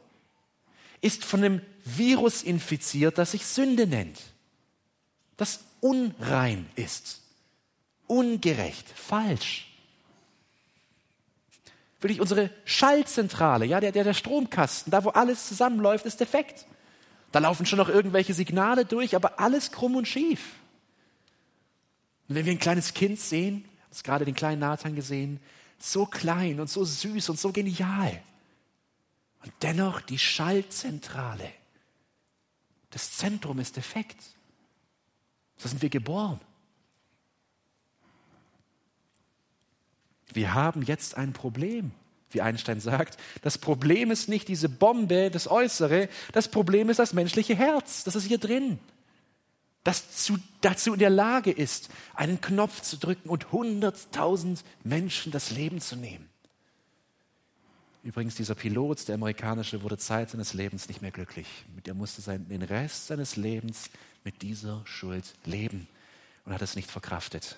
ist 1.01 1.25
von 1.25 1.43
einem 1.43 1.61
Virus 1.83 2.43
infiziert, 2.43 3.17
das 3.17 3.31
sich 3.31 3.45
Sünde 3.45 3.87
nennt, 3.87 4.19
das 5.41 5.61
unrein 5.79 6.69
ist, 6.75 7.19
ungerecht, 8.05 8.87
falsch. 8.87 9.71
Wirklich 11.99 12.21
unsere 12.21 12.51
Schallzentrale, 12.63 13.65
ja, 13.65 13.79
der, 13.79 13.91
der, 13.91 14.03
der 14.03 14.13
Stromkasten, 14.13 14.91
da 14.91 15.03
wo 15.03 15.09
alles 15.09 15.47
zusammenläuft, 15.47 16.05
ist 16.05 16.19
defekt. 16.19 16.67
Da 17.31 17.39
laufen 17.39 17.65
schon 17.65 17.79
noch 17.79 17.89
irgendwelche 17.89 18.35
Signale 18.35 18.85
durch, 18.85 19.15
aber 19.15 19.39
alles 19.39 19.71
krumm 19.71 19.95
und 19.95 20.07
schief. 20.07 20.41
Und 22.29 22.35
wenn 22.35 22.45
wir 22.45 22.53
ein 22.53 22.59
kleines 22.59 22.93
Kind 22.93 23.19
sehen, 23.19 23.65
hast 23.89 24.03
gerade 24.03 24.25
den 24.25 24.35
kleinen 24.35 24.59
Nathan 24.59 24.93
gesehen, 24.93 25.39
so 25.79 26.05
klein 26.05 26.59
und 26.59 26.69
so 26.69 26.85
süß 26.85 27.29
und 27.29 27.39
so 27.39 27.51
genial. 27.51 28.21
Und 29.43 29.53
dennoch 29.63 30.01
die 30.01 30.19
Schaltzentrale. 30.19 31.51
Das 32.91 33.17
Zentrum 33.17 33.57
ist 33.57 33.75
defekt. 33.75 34.17
So 35.61 35.69
sind 35.69 35.81
wir 35.81 35.89
geboren. 35.89 36.39
Wir 40.33 40.53
haben 40.53 40.81
jetzt 40.81 41.17
ein 41.17 41.33
Problem, 41.33 41.91
wie 42.31 42.41
Einstein 42.41 42.79
sagt. 42.79 43.17
Das 43.41 43.57
Problem 43.57 44.11
ist 44.11 44.29
nicht 44.29 44.47
diese 44.47 44.69
Bombe, 44.69 45.29
das 45.29 45.49
Äußere. 45.49 46.07
Das 46.31 46.47
Problem 46.47 46.89
ist 46.89 46.99
das 46.99 47.13
menschliche 47.13 47.55
Herz. 47.55 48.03
Das 48.03 48.15
ist 48.15 48.25
hier 48.25 48.37
drin 48.37 48.79
das 49.83 50.15
zu, 50.15 50.37
dazu 50.61 50.93
in 50.93 50.99
der 50.99 51.09
Lage 51.09 51.51
ist, 51.51 51.89
einen 52.13 52.39
Knopf 52.39 52.81
zu 52.81 52.97
drücken 52.97 53.29
und 53.29 53.51
hunderttausend 53.51 54.63
Menschen 54.83 55.31
das 55.31 55.51
Leben 55.51 55.81
zu 55.81 55.95
nehmen. 55.95 56.30
Übrigens, 58.03 58.35
dieser 58.35 58.55
Pilot, 58.55 59.07
der 59.07 59.15
amerikanische, 59.15 59.83
wurde 59.83 59.97
Zeit 59.97 60.31
seines 60.31 60.53
Lebens 60.53 60.87
nicht 60.87 61.01
mehr 61.01 61.11
glücklich. 61.11 61.47
Er 61.85 61.93
musste 61.93 62.21
sein, 62.21 62.47
den 62.49 62.63
Rest 62.63 63.07
seines 63.07 63.35
Lebens 63.35 63.91
mit 64.23 64.41
dieser 64.41 64.81
Schuld 64.85 65.35
leben 65.45 65.87
und 66.45 66.53
hat 66.53 66.61
es 66.63 66.75
nicht 66.75 66.89
verkraftet, 66.89 67.57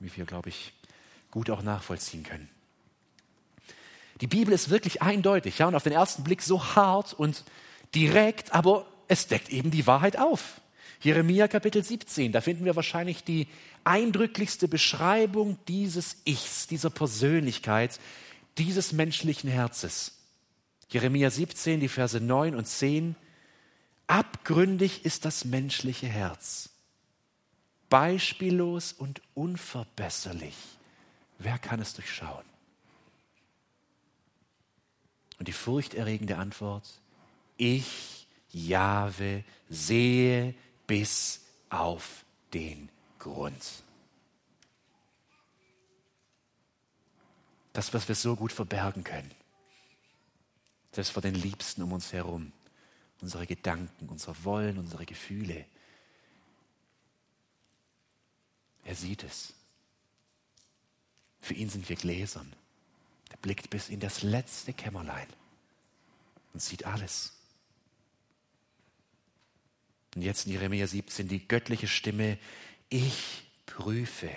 wie 0.00 0.14
wir, 0.16 0.24
glaube 0.24 0.48
ich, 0.48 0.72
gut 1.30 1.50
auch 1.50 1.62
nachvollziehen 1.62 2.22
können. 2.22 2.48
Die 4.22 4.26
Bibel 4.26 4.54
ist 4.54 4.70
wirklich 4.70 5.02
eindeutig, 5.02 5.58
ja, 5.58 5.66
und 5.66 5.74
auf 5.74 5.82
den 5.82 5.92
ersten 5.92 6.24
Blick 6.24 6.42
so 6.42 6.74
hart 6.74 7.12
und 7.12 7.44
direkt, 7.94 8.54
aber 8.54 8.86
es 9.08 9.26
deckt 9.26 9.50
eben 9.50 9.70
die 9.70 9.86
Wahrheit 9.86 10.18
auf. 10.18 10.60
Jeremia 11.00 11.48
Kapitel 11.48 11.82
17, 11.82 12.32
da 12.32 12.40
finden 12.40 12.64
wir 12.64 12.76
wahrscheinlich 12.76 13.24
die 13.24 13.48
eindrücklichste 13.84 14.68
Beschreibung 14.68 15.58
dieses 15.66 16.16
Ichs, 16.24 16.68
dieser 16.68 16.90
Persönlichkeit, 16.90 17.98
dieses 18.58 18.92
menschlichen 18.92 19.50
Herzes. 19.50 20.18
Jeremia 20.88 21.30
17, 21.30 21.80
die 21.80 21.88
Verse 21.88 22.20
9 22.20 22.54
und 22.54 22.66
10. 22.66 23.16
Abgründig 24.06 25.04
ist 25.04 25.24
das 25.24 25.44
menschliche 25.44 26.06
Herz, 26.06 26.70
beispiellos 27.88 28.92
und 28.92 29.22
unverbesserlich. 29.34 30.56
Wer 31.38 31.58
kann 31.58 31.80
es 31.80 31.94
durchschauen? 31.94 32.44
Und 35.38 35.48
die 35.48 35.52
furchterregende 35.52 36.36
Antwort, 36.36 37.00
ich, 37.56 38.28
Jahwe, 38.50 39.44
sehe 39.68 40.54
bis 40.86 41.40
auf 41.70 42.24
den 42.52 42.90
Grund. 43.18 43.82
Das, 47.72 47.94
was 47.94 48.08
wir 48.08 48.14
so 48.14 48.36
gut 48.36 48.52
verbergen 48.52 49.04
können, 49.04 49.30
das 50.92 51.08
vor 51.08 51.22
den 51.22 51.34
Liebsten 51.34 51.82
um 51.82 51.92
uns 51.92 52.12
herum, 52.12 52.52
unsere 53.20 53.46
Gedanken, 53.46 54.08
unser 54.08 54.44
Wollen, 54.44 54.78
unsere 54.78 55.06
Gefühle. 55.06 55.64
Er 58.84 58.94
sieht 58.94 59.22
es. 59.22 59.54
Für 61.40 61.54
ihn 61.54 61.70
sind 61.70 61.88
wir 61.88 61.96
Gläsern. 61.96 62.52
Er 63.30 63.36
blickt 63.38 63.70
bis 63.70 63.88
in 63.88 64.00
das 64.00 64.22
letzte 64.22 64.72
Kämmerlein 64.72 65.28
und 66.52 66.60
sieht 66.60 66.84
alles. 66.84 67.32
Und 70.14 70.22
jetzt 70.22 70.46
in 70.46 70.52
Jeremia 70.52 70.86
17 70.86 71.28
die 71.28 71.46
göttliche 71.48 71.88
Stimme, 71.88 72.38
ich 72.90 73.44
prüfe 73.64 74.30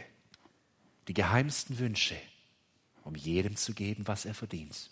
die 1.08 1.13
geheimsten 1.13 1.77
Wünsche, 1.77 2.20
um 3.05 3.15
jedem 3.15 3.55
zu 3.55 3.74
geben, 3.74 4.07
was 4.07 4.25
er 4.25 4.33
verdient. 4.33 4.89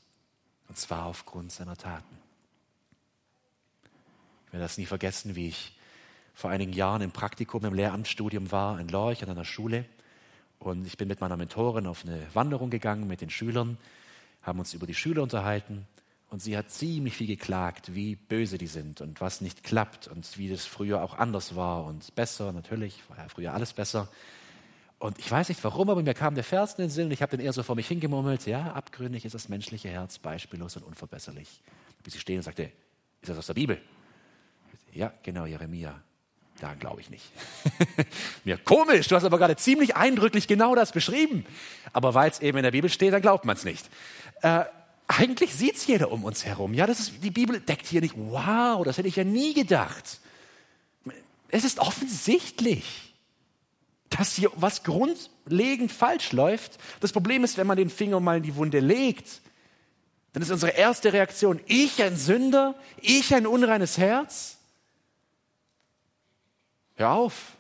Und 0.70 0.78
zwar 0.78 1.08
aufgrund 1.08 1.52
seiner 1.52 1.76
Taten. 1.76 2.18
Ich 4.46 4.54
werde 4.54 4.64
das 4.64 4.78
nie 4.78 4.86
vergessen, 4.86 5.36
wie 5.36 5.50
ich 5.50 5.76
vor 6.34 6.50
einigen 6.50 6.74
Jahren 6.74 7.02
im 7.02 7.12
Praktikum, 7.12 7.66
im 7.66 7.74
Lehramtsstudium 7.74 8.52
war, 8.52 8.80
in 8.80 8.88
Lorch 8.88 9.24
an 9.24 9.30
einer 9.30 9.46
Schule. 9.46 9.86
Und 10.60 10.86
ich 10.88 10.96
bin 10.96 11.08
mit 11.08 11.22
meiner 11.22 11.38
Mentorin 11.38 11.88
auf 11.88 12.06
eine 12.06 12.26
Wanderung 12.34 12.70
gegangen 12.70 13.08
mit 13.08 13.22
den 13.22 13.30
Schülern, 13.30 13.78
haben 14.42 14.60
uns 14.60 14.74
über 14.74 14.88
die 14.88 14.96
Schüler 14.96 15.24
unterhalten. 15.24 15.88
Und 16.30 16.42
sie 16.42 16.58
hat 16.58 16.72
ziemlich 16.72 17.16
viel 17.16 17.28
geklagt, 17.28 17.94
wie 17.94 18.16
böse 18.16 18.58
die 18.58 18.68
sind 18.68 19.02
und 19.02 19.22
was 19.22 19.42
nicht 19.42 19.64
klappt 19.64 20.08
und 20.08 20.38
wie 20.38 20.50
das 20.50 20.66
früher 20.66 21.04
auch 21.04 21.16
anders 21.18 21.56
war 21.56 21.86
und 21.86 22.16
besser. 22.16 22.52
Natürlich 22.54 23.02
war 23.10 23.18
ja 23.18 23.28
früher 23.28 23.54
alles 23.54 23.74
besser. 23.74 24.08
Und 25.04 25.20
ich 25.20 25.30
weiß 25.30 25.50
nicht 25.50 25.62
warum, 25.66 25.90
aber 25.90 26.02
mir 26.02 26.14
kam 26.14 26.34
der 26.34 26.46
Vers 26.46 26.76
in 26.76 26.86
den 26.86 26.90
Sinn 26.90 27.08
und 27.08 27.12
ich 27.12 27.22
habe 27.22 27.36
den 27.36 27.46
eher 27.46 27.52
so 27.52 27.62
vor 27.62 27.76
mich 27.76 27.90
hingemurmelt. 27.90 28.46
Ja, 28.46 28.72
abgründig 28.72 29.26
ist 29.26 29.36
das 29.36 29.50
menschliche 29.50 29.90
Herz, 29.90 30.18
beispiellos 30.18 30.78
und 30.78 30.84
unverbesserlich. 30.84 31.62
Bis 32.04 32.14
sie 32.14 32.22
stehen 32.22 32.38
und 32.38 32.44
sagte, 32.44 32.72
ist 33.22 33.28
das 33.28 33.38
aus 33.38 33.48
der 33.48 33.56
Bibel? 33.56 33.82
Ja, 34.94 35.12
genau, 35.22 35.46
Jeremia. 35.46 35.94
Da 36.62 36.74
glaube 36.76 37.02
ich 37.02 37.10
nicht. 37.10 37.26
Mir 38.46 38.58
komisch, 38.58 39.10
du 39.10 39.18
hast 39.18 39.26
aber 39.26 39.38
gerade 39.38 39.58
ziemlich 39.58 39.98
eindrücklich 39.98 40.48
genau 40.48 40.74
das 40.74 40.94
beschrieben. 40.94 41.46
Aber 41.92 42.14
weil 42.14 42.32
es 42.32 42.40
eben 42.40 42.60
in 42.60 42.64
der 42.64 42.72
Bibel 42.72 42.90
steht, 42.90 43.12
dann 43.12 43.22
glaubt 43.22 43.44
man 43.44 43.58
es 43.58 43.66
nicht. 43.66 43.86
Äh, 44.42 44.64
eigentlich 45.10 45.54
sieht 45.54 45.76
es 45.76 45.86
jeder 45.86 46.14
um 46.14 46.24
uns 46.24 46.46
herum. 46.46 46.74
Ja, 46.74 46.88
das 46.88 47.02
ist, 47.02 47.22
die 47.22 47.32
Bibel 47.32 47.60
deckt 47.60 47.88
hier 47.88 48.00
nicht, 48.00 48.16
wow, 48.16 48.86
das 48.86 48.98
hätte 48.98 49.10
ich 49.10 49.18
ja 49.18 49.26
nie 49.26 49.54
gedacht. 49.54 50.22
Es 51.50 51.66
ist 51.66 51.80
offensichtlich, 51.80 53.13
dass 54.18 54.36
hier 54.36 54.52
was 54.56 54.84
grundlegend 54.84 55.92
falsch 55.92 56.32
läuft. 56.32 56.78
Das 57.00 57.12
Problem 57.12 57.44
ist, 57.44 57.58
wenn 57.58 57.68
man 57.68 57.78
den 57.78 57.90
Finger 57.90 58.20
mal 58.20 58.38
in 58.38 58.44
die 58.44 58.56
Wunde 58.56 58.80
legt, 58.80 59.42
dann 60.34 60.44
ist 60.44 60.52
unsere 60.52 60.72
erste 60.72 61.14
Reaktion, 61.14 61.60
ich 61.68 62.02
ein 62.02 62.18
Sünder, 62.18 62.76
ich 63.02 63.34
ein 63.34 63.46
unreines 63.46 63.98
Herz. 63.98 64.58
Hör 66.96 67.12
auf. 67.12 67.54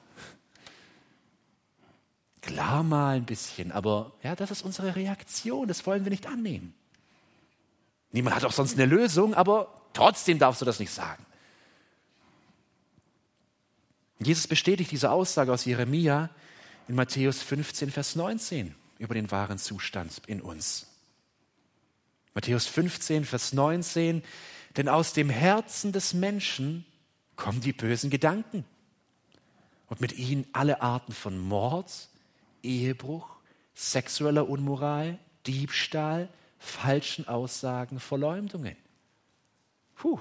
Klar 2.41 2.83
mal 2.83 3.15
ein 3.15 3.25
bisschen, 3.25 3.71
aber 3.71 4.11
ja, 4.21 4.35
das 4.35 4.51
ist 4.51 4.63
unsere 4.63 4.95
Reaktion, 4.95 5.67
das 5.67 5.85
wollen 5.85 6.03
wir 6.03 6.09
nicht 6.09 6.27
annehmen. 6.27 6.73
Niemand 8.11 8.35
hat 8.35 8.45
auch 8.45 8.51
sonst 8.51 8.73
eine 8.73 8.85
Lösung, 8.85 9.33
aber 9.33 9.81
trotzdem 9.93 10.39
darfst 10.39 10.61
du 10.61 10.65
das 10.65 10.79
nicht 10.79 10.91
sagen. 10.91 11.25
Jesus 14.19 14.47
bestätigt 14.47 14.91
diese 14.91 15.11
Aussage 15.11 15.51
aus 15.53 15.65
Jeremia 15.65 16.29
in 16.87 16.95
Matthäus 16.95 17.41
15, 17.41 17.91
Vers 17.91 18.15
19 18.15 18.75
über 18.99 19.13
den 19.13 19.31
wahren 19.31 19.57
Zustand 19.57 20.21
in 20.27 20.41
uns. 20.41 20.87
Matthäus 22.33 22.67
15, 22.67 23.25
Vers 23.25 23.53
19, 23.53 24.23
denn 24.77 24.89
aus 24.89 25.13
dem 25.13 25.29
Herzen 25.29 25.91
des 25.91 26.13
Menschen 26.13 26.85
kommen 27.35 27.61
die 27.61 27.73
bösen 27.73 28.09
Gedanken 28.09 28.65
und 29.87 30.01
mit 30.01 30.13
ihnen 30.13 30.47
alle 30.53 30.81
Arten 30.81 31.13
von 31.13 31.37
Mord, 31.37 32.09
Ehebruch, 32.63 33.29
sexueller 33.75 34.49
Unmoral, 34.49 35.19
Diebstahl, 35.45 36.29
falschen 36.57 37.27
Aussagen, 37.27 37.99
Verleumdungen. 37.99 38.75
Puh. 39.95 40.19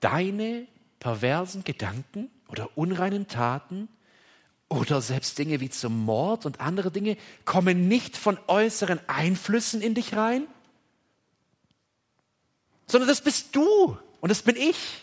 Deine 0.00 0.68
perversen 1.00 1.64
Gedanken 1.64 2.30
oder 2.48 2.76
unreinen 2.76 3.28
Taten 3.28 3.88
oder 4.68 5.00
selbst 5.00 5.38
Dinge 5.38 5.60
wie 5.60 5.70
zum 5.70 6.04
Mord 6.04 6.44
und 6.44 6.60
andere 6.60 6.90
Dinge 6.90 7.16
kommen 7.44 7.88
nicht 7.88 8.16
von 8.16 8.38
äußeren 8.46 9.00
Einflüssen 9.08 9.80
in 9.80 9.94
dich 9.94 10.14
rein, 10.14 10.46
sondern 12.86 13.08
das 13.08 13.22
bist 13.22 13.54
du 13.54 13.96
und 14.20 14.28
das 14.30 14.42
bin 14.42 14.56
ich. 14.56 15.02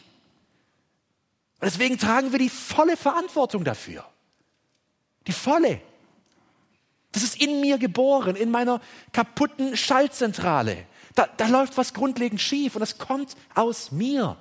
Und 1.61 1.71
deswegen 1.71 1.97
tragen 1.97 2.31
wir 2.31 2.39
die 2.39 2.49
volle 2.49 2.97
Verantwortung 2.97 3.63
dafür. 3.63 4.05
Die 5.25 5.31
volle. 5.31 5.81
Das 7.11 7.23
ist 7.23 7.41
in 7.41 7.61
mir 7.61 7.77
geboren, 7.77 8.35
in 8.35 8.51
meiner 8.51 8.81
kaputten 9.13 9.77
Schaltzentrale. 9.77 10.85
Da, 11.15 11.27
da 11.37 11.47
läuft 11.47 11.77
was 11.77 11.93
grundlegend 11.93 12.41
schief 12.41 12.75
und 12.75 12.81
das 12.81 12.97
kommt 12.97 13.37
aus 13.55 13.91
mir. 13.91 14.37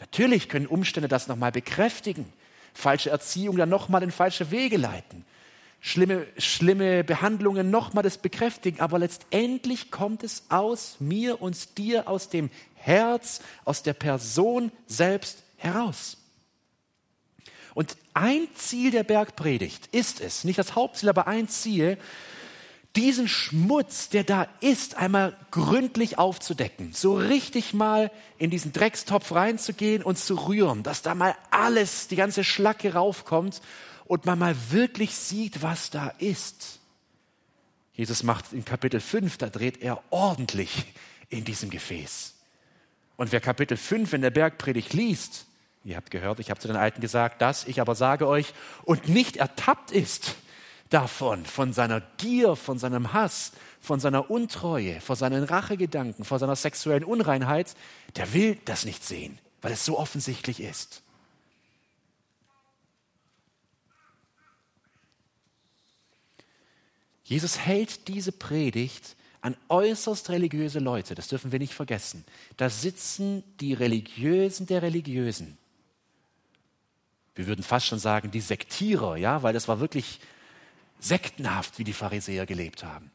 Natürlich 0.00 0.48
können 0.48 0.66
Umstände 0.66 1.08
das 1.08 1.28
nochmal 1.28 1.52
bekräftigen. 1.52 2.32
Falsche 2.74 3.10
Erziehung 3.10 3.56
dann 3.56 3.68
nochmal 3.68 4.02
in 4.02 4.10
falsche 4.10 4.50
Wege 4.50 4.76
leiten, 4.76 5.24
schlimme, 5.80 6.26
schlimme 6.38 7.04
Behandlungen 7.04 7.70
nochmal 7.70 8.02
das 8.02 8.18
bekräftigen, 8.18 8.80
aber 8.80 8.98
letztendlich 8.98 9.90
kommt 9.90 10.22
es 10.22 10.44
aus 10.48 10.96
mir 11.00 11.42
und 11.42 11.78
dir, 11.78 12.08
aus 12.08 12.28
dem 12.28 12.50
Herz, 12.74 13.40
aus 13.64 13.82
der 13.82 13.92
Person 13.92 14.72
selbst 14.86 15.42
heraus. 15.56 16.16
Und 17.74 17.96
ein 18.14 18.48
Ziel 18.54 18.90
der 18.90 19.04
Bergpredigt 19.04 19.88
ist 19.92 20.20
es, 20.20 20.44
nicht 20.44 20.58
das 20.58 20.74
Hauptziel, 20.74 21.08
aber 21.08 21.26
ein 21.26 21.48
Ziel, 21.48 21.98
diesen 22.96 23.28
Schmutz, 23.28 24.08
der 24.08 24.24
da 24.24 24.48
ist, 24.60 24.96
einmal 24.96 25.36
gründlich 25.50 26.18
aufzudecken, 26.18 26.92
so 26.92 27.16
richtig 27.16 27.72
mal 27.72 28.10
in 28.38 28.50
diesen 28.50 28.72
Dreckstopf 28.72 29.32
reinzugehen 29.32 30.02
und 30.02 30.18
zu 30.18 30.34
rühren, 30.34 30.82
dass 30.82 31.02
da 31.02 31.14
mal 31.14 31.36
alles, 31.50 32.08
die 32.08 32.16
ganze 32.16 32.42
Schlacke 32.42 32.94
raufkommt 32.94 33.60
und 34.06 34.26
man 34.26 34.38
mal 34.38 34.56
wirklich 34.70 35.14
sieht, 35.14 35.62
was 35.62 35.90
da 35.90 36.08
ist. 36.18 36.80
Jesus 37.92 38.22
macht 38.22 38.52
in 38.52 38.64
Kapitel 38.64 38.98
5, 38.98 39.36
da 39.36 39.50
dreht 39.50 39.82
er 39.82 40.02
ordentlich 40.10 40.86
in 41.28 41.44
diesem 41.44 41.70
Gefäß. 41.70 42.34
Und 43.16 43.30
wer 43.30 43.40
Kapitel 43.40 43.76
5 43.76 44.14
in 44.14 44.22
der 44.22 44.30
Bergpredigt 44.30 44.94
liest, 44.94 45.46
ihr 45.84 45.96
habt 45.96 46.10
gehört, 46.10 46.40
ich 46.40 46.50
habe 46.50 46.58
zu 46.58 46.68
den 46.68 46.76
Alten 46.76 47.00
gesagt, 47.00 47.42
dass 47.42 47.64
ich 47.66 47.80
aber 47.80 47.94
sage 47.94 48.26
euch, 48.26 48.54
und 48.84 49.08
nicht 49.08 49.36
ertappt 49.36 49.90
ist, 49.92 50.34
davon, 50.90 51.46
von 51.46 51.72
seiner 51.72 52.00
Gier, 52.18 52.56
von 52.56 52.78
seinem 52.78 53.12
Hass, 53.12 53.52
von 53.80 54.00
seiner 54.00 54.30
Untreue, 54.30 55.00
von 55.00 55.16
seinen 55.16 55.44
Rachegedanken, 55.44 56.24
von 56.24 56.38
seiner 56.38 56.56
sexuellen 56.56 57.04
Unreinheit, 57.04 57.74
der 58.16 58.32
will 58.34 58.58
das 58.66 58.84
nicht 58.84 59.04
sehen, 59.04 59.38
weil 59.62 59.72
es 59.72 59.84
so 59.84 59.98
offensichtlich 59.98 60.60
ist. 60.60 61.02
Jesus 67.24 67.58
hält 67.58 68.08
diese 68.08 68.32
Predigt 68.32 69.16
an 69.40 69.56
äußerst 69.68 70.30
religiöse 70.30 70.80
Leute, 70.80 71.14
das 71.14 71.28
dürfen 71.28 71.52
wir 71.52 71.60
nicht 71.60 71.72
vergessen. 71.72 72.24
Da 72.56 72.68
sitzen 72.68 73.44
die 73.60 73.72
Religiösen 73.72 74.66
der 74.66 74.82
Religiösen. 74.82 75.56
Wir 77.36 77.46
würden 77.46 77.62
fast 77.62 77.86
schon 77.86 78.00
sagen, 78.00 78.32
die 78.32 78.40
Sektierer, 78.40 79.16
ja, 79.16 79.42
weil 79.42 79.54
das 79.54 79.68
war 79.68 79.80
wirklich 79.80 80.20
sektenhaft, 81.00 81.78
wie 81.78 81.84
die 81.84 81.92
Pharisäer 81.92 82.46
gelebt 82.46 82.84
haben. 82.84 83.10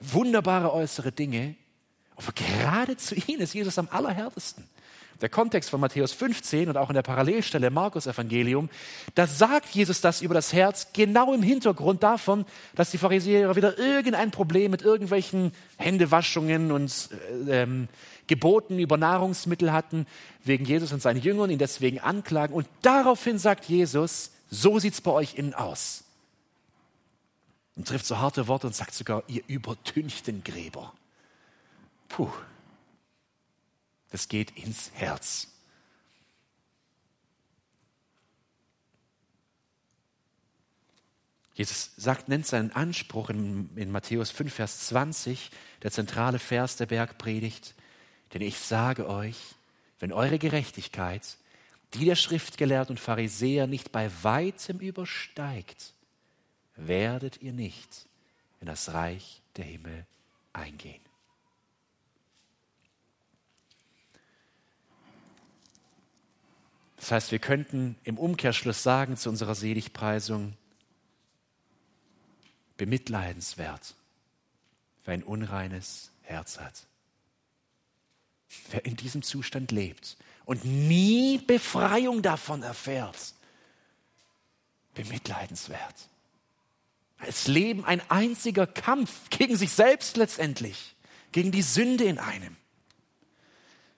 Wunderbare 0.00 0.72
äußere 0.72 1.12
Dinge, 1.12 1.54
aber 2.16 2.32
gerade 2.32 2.96
zu 2.96 3.14
ihnen 3.14 3.40
ist 3.40 3.54
Jesus 3.54 3.78
am 3.78 3.88
allerhärtesten. 3.90 4.64
Der 5.20 5.28
Kontext 5.28 5.68
von 5.68 5.80
Matthäus 5.80 6.14
15 6.14 6.70
und 6.70 6.78
auch 6.78 6.88
in 6.88 6.94
der 6.94 7.02
Parallelstelle 7.02 7.70
Markus 7.70 8.06
Evangelium, 8.06 8.70
da 9.14 9.26
sagt 9.26 9.68
Jesus 9.68 10.00
das 10.00 10.22
über 10.22 10.32
das 10.32 10.54
Herz 10.54 10.88
genau 10.94 11.34
im 11.34 11.42
Hintergrund 11.42 12.02
davon, 12.02 12.46
dass 12.74 12.90
die 12.90 12.96
Pharisäer 12.96 13.54
wieder 13.54 13.78
irgendein 13.78 14.30
Problem 14.30 14.70
mit 14.70 14.80
irgendwelchen 14.80 15.52
Händewaschungen 15.76 16.72
und 16.72 17.10
äh, 17.48 17.62
ähm, 17.62 17.88
Geboten 18.28 18.78
über 18.78 18.96
Nahrungsmittel 18.96 19.72
hatten, 19.72 20.06
wegen 20.44 20.64
Jesus 20.64 20.92
und 20.92 21.02
seinen 21.02 21.20
Jüngern 21.20 21.50
ihn 21.50 21.58
deswegen 21.58 21.98
anklagen. 21.98 22.54
Und 22.54 22.66
daraufhin 22.80 23.38
sagt 23.38 23.66
Jesus, 23.66 24.30
so 24.50 24.78
sieht 24.78 24.94
es 24.94 25.00
bei 25.00 25.12
euch 25.12 25.36
innen 25.36 25.54
aus. 25.54 26.04
Und 27.76 27.88
trifft 27.88 28.04
so 28.04 28.18
harte 28.18 28.48
Worte 28.48 28.66
und 28.66 28.74
sagt 28.74 28.92
sogar, 28.92 29.22
ihr 29.28 29.42
übertünchten 29.46 30.44
Gräber. 30.44 30.92
Puh, 32.08 32.30
das 34.10 34.28
geht 34.28 34.50
ins 34.56 34.90
Herz. 34.92 35.48
Jesus 41.54 41.90
sagt, 41.96 42.28
nennt 42.28 42.46
seinen 42.46 42.72
Anspruch 42.72 43.28
in, 43.30 43.68
in, 43.76 43.90
Matthäus 43.90 44.30
5, 44.30 44.52
Vers 44.52 44.86
20, 44.88 45.50
der 45.82 45.90
zentrale 45.90 46.38
Vers 46.38 46.76
der 46.76 46.86
Bergpredigt. 46.86 47.74
Denn 48.32 48.42
ich 48.42 48.58
sage 48.58 49.08
euch, 49.08 49.36
wenn 49.98 50.12
eure 50.12 50.38
Gerechtigkeit 50.38 51.36
die 51.94 52.04
der 52.04 52.16
Schriftgelehrten 52.16 52.94
und 52.94 53.00
Pharisäer 53.00 53.66
nicht 53.66 53.92
bei 53.92 54.10
weitem 54.22 54.78
übersteigt, 54.78 55.94
werdet 56.76 57.42
ihr 57.42 57.52
nicht 57.52 58.06
in 58.60 58.66
das 58.66 58.92
Reich 58.92 59.42
der 59.56 59.64
Himmel 59.64 60.06
eingehen. 60.52 61.00
Das 66.96 67.10
heißt, 67.12 67.32
wir 67.32 67.38
könnten 67.38 67.96
im 68.04 68.18
Umkehrschluss 68.18 68.82
sagen 68.82 69.16
zu 69.16 69.30
unserer 69.30 69.54
Seligpreisung, 69.54 70.54
bemitleidenswert, 72.76 73.94
wer 75.04 75.14
ein 75.14 75.22
unreines 75.22 76.12
Herz 76.22 76.60
hat. 76.60 76.86
Wer 78.70 78.84
in 78.84 78.96
diesem 78.96 79.22
Zustand 79.22 79.72
lebt 79.72 80.16
und 80.44 80.64
nie 80.64 81.38
Befreiung 81.38 82.22
davon 82.22 82.62
erfährt. 82.62 83.34
Bemitleidenswert. 84.94 85.94
Das 87.24 87.46
Leben 87.46 87.84
ein 87.84 88.02
einziger 88.10 88.66
Kampf 88.66 89.30
gegen 89.30 89.56
sich 89.56 89.72
selbst 89.72 90.16
letztendlich, 90.16 90.96
gegen 91.32 91.52
die 91.52 91.62
Sünde 91.62 92.04
in 92.04 92.18
einem. 92.18 92.56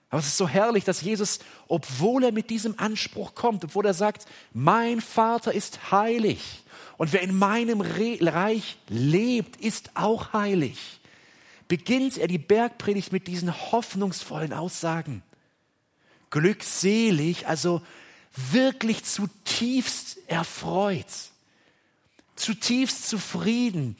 Aber 0.09 0.19
es 0.19 0.27
ist 0.27 0.37
so 0.37 0.47
herrlich, 0.47 0.83
dass 0.83 1.01
Jesus, 1.01 1.39
obwohl 1.67 2.25
er 2.25 2.31
mit 2.31 2.51
diesem 2.51 2.77
Anspruch 2.77 3.33
kommt, 3.33 3.63
obwohl 3.63 3.85
er 3.87 3.95
sagt, 3.95 4.27
mein 4.53 5.01
Vater 5.01 5.53
ist 5.53 5.91
heilig 5.91 6.63
und 6.97 7.13
wer 7.13 7.21
in 7.21 7.35
meinem 7.35 7.81
Reich 7.81 8.77
lebt, 8.89 9.55
ist 9.59 9.91
auch 9.95 10.33
heilig, 10.33 10.99
beginnt 11.67 12.19
er 12.19 12.27
die 12.27 12.37
Bergpredigt 12.37 13.11
mit 13.11 13.25
diesen 13.25 13.71
hoffnungsvollen 13.71 14.53
Aussagen 14.53 15.23
glückselig, 16.33 17.47
also 17.47 17.83
wirklich 18.35 19.05
zutiefst 19.05 20.17
erfreut, 20.27 21.05
zutiefst 22.35 23.07
zufrieden. 23.07 23.95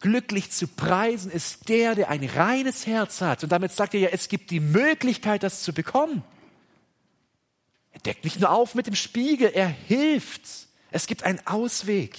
Glücklich 0.00 0.50
zu 0.50 0.66
preisen 0.66 1.30
ist 1.30 1.68
der, 1.68 1.94
der 1.94 2.08
ein 2.08 2.24
reines 2.24 2.86
Herz 2.86 3.20
hat. 3.20 3.42
Und 3.42 3.52
damit 3.52 3.72
sagt 3.72 3.92
er 3.92 4.00
ja, 4.00 4.08
es 4.12 4.28
gibt 4.28 4.50
die 4.50 4.60
Möglichkeit, 4.60 5.42
das 5.42 5.62
zu 5.62 5.74
bekommen. 5.74 6.22
Er 7.90 8.00
deckt 8.00 8.24
nicht 8.24 8.40
nur 8.40 8.50
auf 8.50 8.74
mit 8.74 8.86
dem 8.86 8.94
Spiegel, 8.94 9.50
er 9.52 9.68
hilft. 9.68 10.42
Es 10.90 11.06
gibt 11.06 11.22
einen 11.22 11.46
Ausweg. 11.46 12.16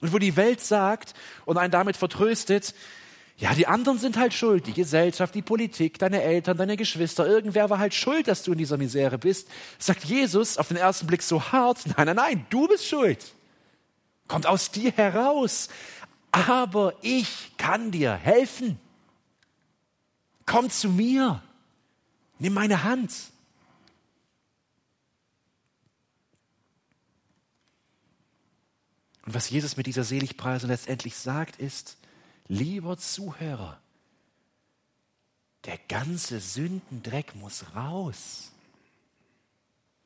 Und 0.00 0.12
wo 0.12 0.18
die 0.18 0.34
Welt 0.34 0.60
sagt 0.60 1.14
und 1.44 1.56
einen 1.56 1.70
damit 1.70 1.96
vertröstet, 1.96 2.74
Ja, 3.38 3.54
die 3.54 3.68
anderen 3.68 3.98
sind 3.98 4.16
halt 4.16 4.34
schuld, 4.34 4.66
die 4.66 4.72
Gesellschaft, 4.72 5.32
die 5.32 5.42
Politik, 5.42 6.00
deine 6.00 6.22
Eltern, 6.22 6.56
deine 6.56 6.76
Geschwister, 6.76 7.24
irgendwer 7.24 7.70
war 7.70 7.78
halt 7.78 7.94
schuld, 7.94 8.26
dass 8.26 8.42
du 8.42 8.50
in 8.50 8.58
dieser 8.58 8.76
Misere 8.76 9.16
bist. 9.16 9.48
Sagt 9.78 10.04
Jesus 10.04 10.58
auf 10.58 10.68
den 10.68 10.76
ersten 10.76 11.06
Blick 11.06 11.22
so 11.22 11.40
hart, 11.40 11.86
nein, 11.96 12.06
nein, 12.06 12.16
nein, 12.16 12.46
du 12.50 12.66
bist 12.66 12.84
schuld. 12.84 13.32
Kommt 14.26 14.46
aus 14.46 14.72
dir 14.72 14.90
heraus. 14.90 15.68
Aber 16.32 16.94
ich 17.00 17.52
kann 17.56 17.92
dir 17.92 18.12
helfen. 18.12 18.78
Komm 20.44 20.68
zu 20.68 20.88
mir. 20.88 21.40
Nimm 22.40 22.54
meine 22.54 22.82
Hand. 22.82 23.12
Und 29.24 29.34
was 29.34 29.48
Jesus 29.48 29.76
mit 29.76 29.86
dieser 29.86 30.04
Seligpreisung 30.04 30.70
letztendlich 30.70 31.16
sagt, 31.16 31.56
ist, 31.56 31.98
lieber 32.48 32.96
Zuhörer, 32.96 33.80
der 35.64 35.78
ganze 35.78 36.40
Sündendreck 36.40 37.34
muss 37.34 37.74
raus. 37.74 38.50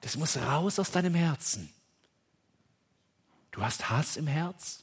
Das 0.01 0.17
muss 0.17 0.37
raus 0.37 0.79
aus 0.79 0.91
deinem 0.91 1.15
Herzen. 1.15 1.73
Du 3.53 3.63
hast 3.63 3.89
Hass 3.89 4.17
im 4.17 4.27
Herz. 4.27 4.83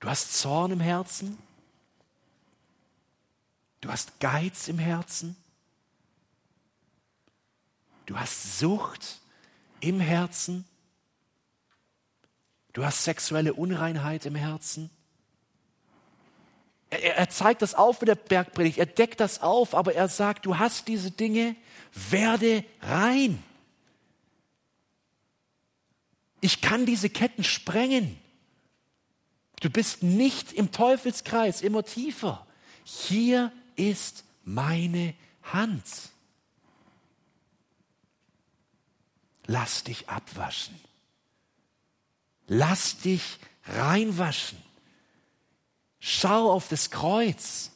Du 0.00 0.08
hast 0.08 0.34
Zorn 0.34 0.72
im 0.72 0.80
Herzen. 0.80 1.38
Du 3.80 3.90
hast 3.90 4.18
Geiz 4.18 4.66
im 4.66 4.78
Herzen. 4.78 5.36
Du 8.06 8.18
hast 8.18 8.58
Sucht 8.58 9.20
im 9.80 10.00
Herzen. 10.00 10.64
Du 12.72 12.84
hast 12.84 13.04
sexuelle 13.04 13.54
Unreinheit 13.54 14.26
im 14.26 14.34
Herzen. 14.34 14.90
Er, 16.90 17.16
er, 17.16 17.28
zeigt 17.28 17.62
das 17.62 17.74
auf 17.74 18.00
mit 18.00 18.08
der 18.08 18.14
Bergpredigt, 18.14 18.78
er 18.78 18.86
deckt 18.86 19.20
das 19.20 19.42
auf, 19.42 19.74
aber 19.74 19.94
er 19.94 20.08
sagt, 20.08 20.46
du 20.46 20.58
hast 20.58 20.88
diese 20.88 21.10
Dinge, 21.10 21.54
werde 21.92 22.64
rein. 22.80 23.42
Ich 26.40 26.60
kann 26.60 26.86
diese 26.86 27.10
Ketten 27.10 27.44
sprengen. 27.44 28.18
Du 29.60 29.70
bist 29.70 30.02
nicht 30.02 30.52
im 30.52 30.70
Teufelskreis, 30.70 31.62
immer 31.62 31.84
tiefer. 31.84 32.46
Hier 32.84 33.52
ist 33.76 34.24
meine 34.44 35.14
Hand. 35.42 35.84
Lass 39.46 39.82
dich 39.82 40.08
abwaschen. 40.08 40.78
Lass 42.46 42.98
dich 42.98 43.38
reinwaschen. 43.64 44.58
Schau 46.00 46.50
auf 46.52 46.68
das 46.68 46.90
Kreuz 46.90 47.72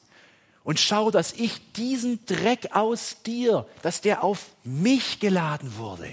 und 0.65 0.79
schau, 0.79 1.11
dass 1.11 1.33
ich 1.33 1.73
diesen 1.73 2.25
Dreck 2.27 2.69
aus 2.73 3.23
dir, 3.25 3.67
dass 3.83 4.01
der 4.01 4.23
auf 4.23 4.55
mich 4.65 5.19
geladen 5.19 5.77
wurde. 5.77 6.09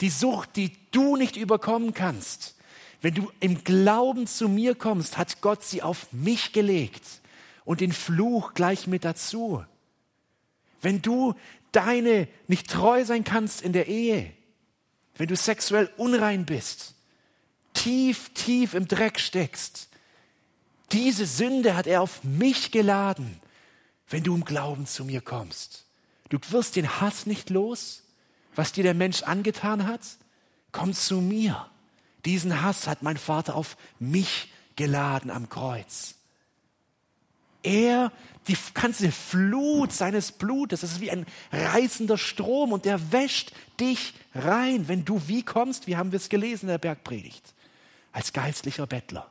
Die 0.00 0.10
Sucht, 0.10 0.56
die 0.56 0.72
du 0.90 1.16
nicht 1.16 1.36
überkommen 1.36 1.94
kannst. 1.94 2.56
Wenn 3.00 3.14
du 3.14 3.30
im 3.40 3.62
Glauben 3.64 4.26
zu 4.26 4.48
mir 4.48 4.74
kommst, 4.74 5.16
hat 5.16 5.40
Gott 5.40 5.62
sie 5.62 5.82
auf 5.82 6.12
mich 6.12 6.52
gelegt 6.52 7.04
und 7.64 7.80
den 7.80 7.92
Fluch 7.92 8.54
gleich 8.54 8.86
mit 8.86 9.04
dazu. 9.04 9.64
Wenn 10.80 11.02
du 11.02 11.34
deine 11.70 12.28
nicht 12.48 12.68
treu 12.68 13.04
sein 13.04 13.24
kannst 13.24 13.62
in 13.62 13.72
der 13.72 13.86
Ehe, 13.86 14.32
wenn 15.16 15.28
du 15.28 15.36
sexuell 15.36 15.90
unrein 15.96 16.46
bist, 16.46 16.94
tief, 17.74 18.30
tief 18.34 18.74
im 18.74 18.88
Dreck 18.88 19.20
steckst, 19.20 19.88
diese 20.92 21.26
Sünde 21.26 21.76
hat 21.76 21.86
er 21.86 22.02
auf 22.02 22.22
mich 22.24 22.70
geladen, 22.70 23.40
wenn 24.08 24.22
du 24.22 24.34
im 24.34 24.44
Glauben 24.44 24.86
zu 24.86 25.04
mir 25.04 25.20
kommst. 25.20 25.86
Du 26.28 26.38
wirst 26.50 26.76
den 26.76 27.00
Hass 27.00 27.26
nicht 27.26 27.50
los, 27.50 28.02
was 28.54 28.72
dir 28.72 28.84
der 28.84 28.94
Mensch 28.94 29.22
angetan 29.22 29.86
hat. 29.86 30.00
Komm 30.70 30.94
zu 30.94 31.20
mir. 31.20 31.66
Diesen 32.24 32.62
Hass 32.62 32.86
hat 32.86 33.02
mein 33.02 33.16
Vater 33.16 33.54
auf 33.54 33.76
mich 33.98 34.52
geladen 34.76 35.30
am 35.30 35.48
Kreuz. 35.48 36.14
Er, 37.62 38.12
die 38.48 38.56
ganze 38.74 39.12
Flut 39.12 39.92
seines 39.92 40.32
Blutes, 40.32 40.80
das 40.80 40.92
ist 40.92 41.00
wie 41.00 41.10
ein 41.10 41.26
reißender 41.52 42.18
Strom 42.18 42.72
und 42.72 42.84
der 42.84 43.12
wäscht 43.12 43.52
dich 43.78 44.14
rein, 44.34 44.88
wenn 44.88 45.04
du 45.04 45.22
wie 45.28 45.42
kommst, 45.42 45.86
wie 45.86 45.96
haben 45.96 46.12
wir 46.12 46.16
es 46.16 46.28
gelesen 46.28 46.66
in 46.66 46.68
der 46.68 46.78
Bergpredigt, 46.78 47.54
als 48.10 48.32
geistlicher 48.32 48.86
Bettler, 48.86 49.30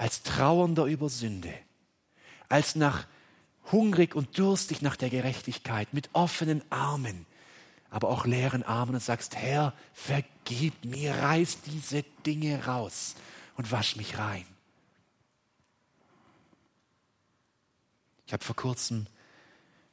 als 0.00 0.22
Trauernder 0.22 0.86
über 0.86 1.10
Sünde, 1.10 1.52
als 2.48 2.74
nach 2.74 3.06
hungrig 3.70 4.14
und 4.14 4.38
durstig 4.38 4.80
nach 4.80 4.96
der 4.96 5.10
Gerechtigkeit, 5.10 5.92
mit 5.92 6.08
offenen 6.14 6.62
Armen, 6.70 7.26
aber 7.90 8.08
auch 8.08 8.24
leeren 8.24 8.62
Armen 8.62 8.94
und 8.94 9.02
sagst, 9.02 9.36
Herr, 9.36 9.74
vergib 9.92 10.86
mir, 10.86 11.14
reiß 11.16 11.60
diese 11.66 12.02
Dinge 12.24 12.64
raus 12.64 13.14
und 13.58 13.70
wasch 13.72 13.96
mich 13.96 14.16
rein. 14.16 14.46
Ich 18.24 18.32
habe 18.32 18.42
vor 18.42 18.56
kurzem 18.56 19.06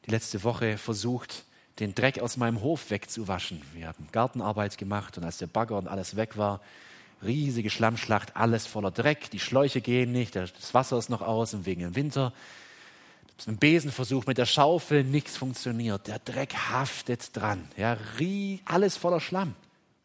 die 0.05 0.11
letzte 0.11 0.41
Woche 0.45 0.77
versucht, 0.77 1.43
den 1.79 1.93
Dreck 1.95 2.19
aus 2.19 2.37
meinem 2.37 2.61
Hof 2.61 2.91
wegzuwaschen. 2.91 3.61
Wir 3.73 3.87
haben 3.87 4.07
Gartenarbeit 4.13 4.77
gemacht 4.77 5.17
und 5.17 5.25
als 5.25 5.37
der 5.37 5.47
Bagger 5.47 5.77
und 5.77 5.89
alles 5.89 6.15
weg 6.15 6.37
war, 6.37 6.61
riesige 7.23 7.69
Schlammschlacht, 7.69 8.35
alles 8.35 8.65
voller 8.65 8.91
Dreck, 8.91 9.29
die 9.31 9.39
Schläuche 9.39 9.81
gehen 9.81 10.11
nicht, 10.11 10.35
das 10.35 10.73
Wasser 10.73 10.97
ist 10.97 11.09
noch 11.09 11.21
aus 11.21 11.53
und 11.53 11.65
wegen 11.65 11.81
dem 11.81 11.95
Winter. 11.95 12.33
Ich 13.37 13.43
habe 13.43 13.51
mit 13.51 13.57
dem 13.57 13.59
Besen 13.59 13.91
versucht, 13.91 14.27
mit 14.27 14.37
der 14.37 14.45
Schaufel, 14.45 15.03
nichts 15.03 15.37
funktioniert. 15.37 16.07
Der 16.07 16.19
Dreck 16.19 16.55
haftet 16.55 17.35
dran. 17.35 17.67
Ja, 17.77 17.97
alles 18.65 18.97
voller 18.97 19.19
Schlamm. 19.19 19.53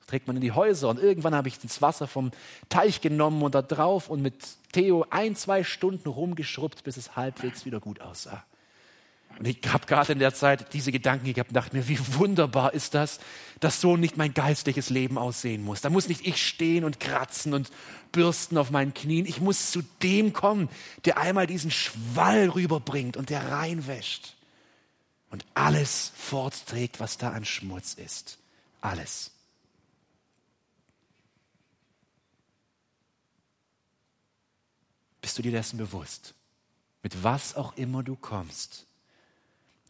Das 0.01 0.09
trägt 0.09 0.27
man 0.27 0.37
in 0.37 0.43
die 0.43 0.53
Häuser 0.53 0.89
und 0.89 0.99
irgendwann 0.99 1.35
habe 1.35 1.49
ich 1.49 1.59
das 1.59 1.81
Wasser 1.81 2.07
vom 2.07 2.31
Teich 2.69 3.01
genommen 3.01 3.43
und 3.43 3.55
da 3.55 3.63
drauf 3.63 4.11
und 4.11 4.21
mit 4.21 4.35
Theo 4.73 5.07
ein, 5.09 5.35
zwei 5.35 5.65
Stunden 5.65 6.09
rumgeschrubbt, 6.09 6.85
bis 6.85 6.99
es 6.99 7.17
halbwegs 7.17 7.65
wieder 7.65 7.81
gut 7.81 8.01
aussah. 8.03 8.45
Und 9.43 9.49
ich 9.49 9.59
habe 9.73 9.87
gerade 9.87 10.13
in 10.13 10.21
der 10.21 10.33
Zeit 10.33 10.73
diese 10.73 10.93
Gedanken 10.93 11.35
gehabt 11.35 11.51
und 11.51 11.57
dachte 11.57 11.75
mir, 11.75 11.89
wie 11.89 11.99
wunderbar 12.15 12.75
ist 12.75 12.95
das, 12.95 13.19
dass 13.59 13.81
so 13.81 13.97
nicht 13.97 14.17
mein 14.17 14.35
geistliches 14.35 14.89
Leben 14.89 15.19
aussehen 15.19 15.65
muss. 15.65 15.81
Da 15.81 15.91
muss 15.91 16.07
nicht 16.07 16.25
ich 16.25 16.41
stehen 16.41 16.85
und 16.85 17.01
kratzen 17.01 17.53
und 17.53 17.73
bürsten 18.13 18.57
auf 18.57 18.71
meinen 18.71 18.95
Knien. 18.95 19.27
Ich 19.27 19.41
muss 19.41 19.73
zu 19.73 19.83
dem 20.01 20.33
kommen, 20.33 20.69
der 21.07 21.19
einmal 21.19 21.49
diesen 21.49 21.73
Schwall 21.73 22.51
rüberbringt 22.51 23.17
und 23.17 23.31
der 23.31 23.51
reinwäscht 23.51 24.37
und 25.31 25.45
alles 25.55 26.13
fortträgt, 26.15 27.01
was 27.01 27.19
da 27.19 27.31
an 27.31 27.45
Schmutz 27.45 27.95
ist. 27.95 28.39
Alles. 28.81 29.33
Bist 35.21 35.37
du 35.37 35.43
dir 35.43 35.51
dessen 35.51 35.79
bewusst? 35.79 36.33
Mit 37.03 37.25
was 37.25 37.57
auch 37.57 37.77
immer 37.77 38.05
du 38.05 38.15
kommst. 38.15 38.87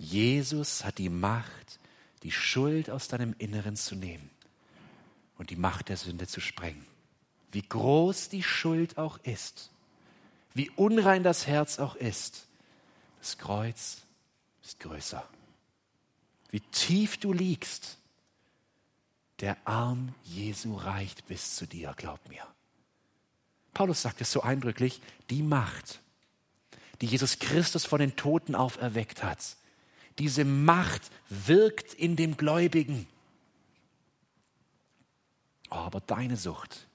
Jesus 0.02 0.84
hat 0.84 0.98
die 0.98 1.08
Macht, 1.08 1.78
die 2.24 2.32
Schuld 2.32 2.90
aus 2.90 3.06
deinem 3.06 3.36
Inneren 3.38 3.76
zu 3.76 3.94
nehmen 3.94 4.30
und 5.38 5.50
die 5.50 5.56
Macht 5.56 5.88
der 5.88 5.96
Sünde 5.96 6.26
zu 6.26 6.40
sprengen. 6.40 6.84
Wie 7.52 7.62
groß 7.62 8.28
die 8.28 8.42
Schuld 8.42 8.98
auch 8.98 9.18
ist, 9.18 9.70
wie 10.54 10.70
unrein 10.70 11.22
das 11.22 11.46
Herz 11.46 11.78
auch 11.78 11.94
ist, 11.94 12.48
das 13.20 13.38
Kreuz 13.38 14.02
ist 14.62 14.80
größer. 14.80 15.26
Wie 16.50 16.60
tief 16.60 17.18
du 17.18 17.32
liegst, 17.32 17.96
der 19.38 19.56
Arm 19.64 20.14
Jesu 20.24 20.74
reicht 20.74 21.26
bis 21.28 21.54
zu 21.54 21.66
dir, 21.66 21.94
glaub 21.96 22.28
mir. 22.28 22.44
Paulus 23.72 24.02
sagt 24.02 24.20
es 24.20 24.32
so 24.32 24.42
eindrücklich, 24.42 25.00
die 25.30 25.42
Macht, 25.42 26.00
die 27.00 27.06
Jesus 27.06 27.38
Christus 27.38 27.84
von 27.84 28.00
den 28.00 28.16
Toten 28.16 28.56
auferweckt 28.56 29.22
hat, 29.22 29.56
diese 30.18 30.44
Macht 30.44 31.10
wirkt 31.28 31.94
in 31.94 32.16
dem 32.16 32.36
Gläubigen. 32.36 33.06
Oh, 35.70 35.76
aber 35.76 36.00
deine 36.00 36.36
Sucht, 36.36 36.86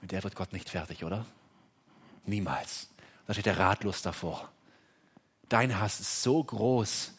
mit 0.00 0.10
der 0.10 0.24
wird 0.24 0.34
Gott 0.34 0.52
nicht 0.52 0.68
fertig, 0.68 1.04
oder? 1.04 1.24
Niemals. 2.26 2.88
Da 3.26 3.34
steht 3.34 3.46
er 3.46 3.58
ratlos 3.58 4.02
davor. 4.02 4.50
Dein 5.48 5.78
Hass 5.78 6.00
ist 6.00 6.22
so 6.22 6.42
groß, 6.42 7.12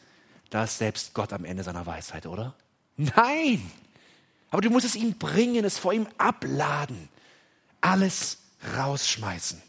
da 0.50 0.66
ist 0.66 0.78
selbst 0.78 1.14
Gott 1.14 1.34
am 1.34 1.46
Ende 1.46 1.64
seiner 1.64 1.86
Weisheit, 1.86 2.26
oder? 2.26 2.56
Nein! 2.98 3.72
Aber 4.52 4.62
du 4.62 4.70
musst 4.70 4.86
es 4.86 4.96
ihm 4.96 5.18
bringen, 5.18 5.66
es 5.66 5.80
vor 5.80 5.94
ihm 5.94 6.08
abladen. 6.18 7.10
Alles 7.82 8.38
rausschmeißen. 8.76 9.62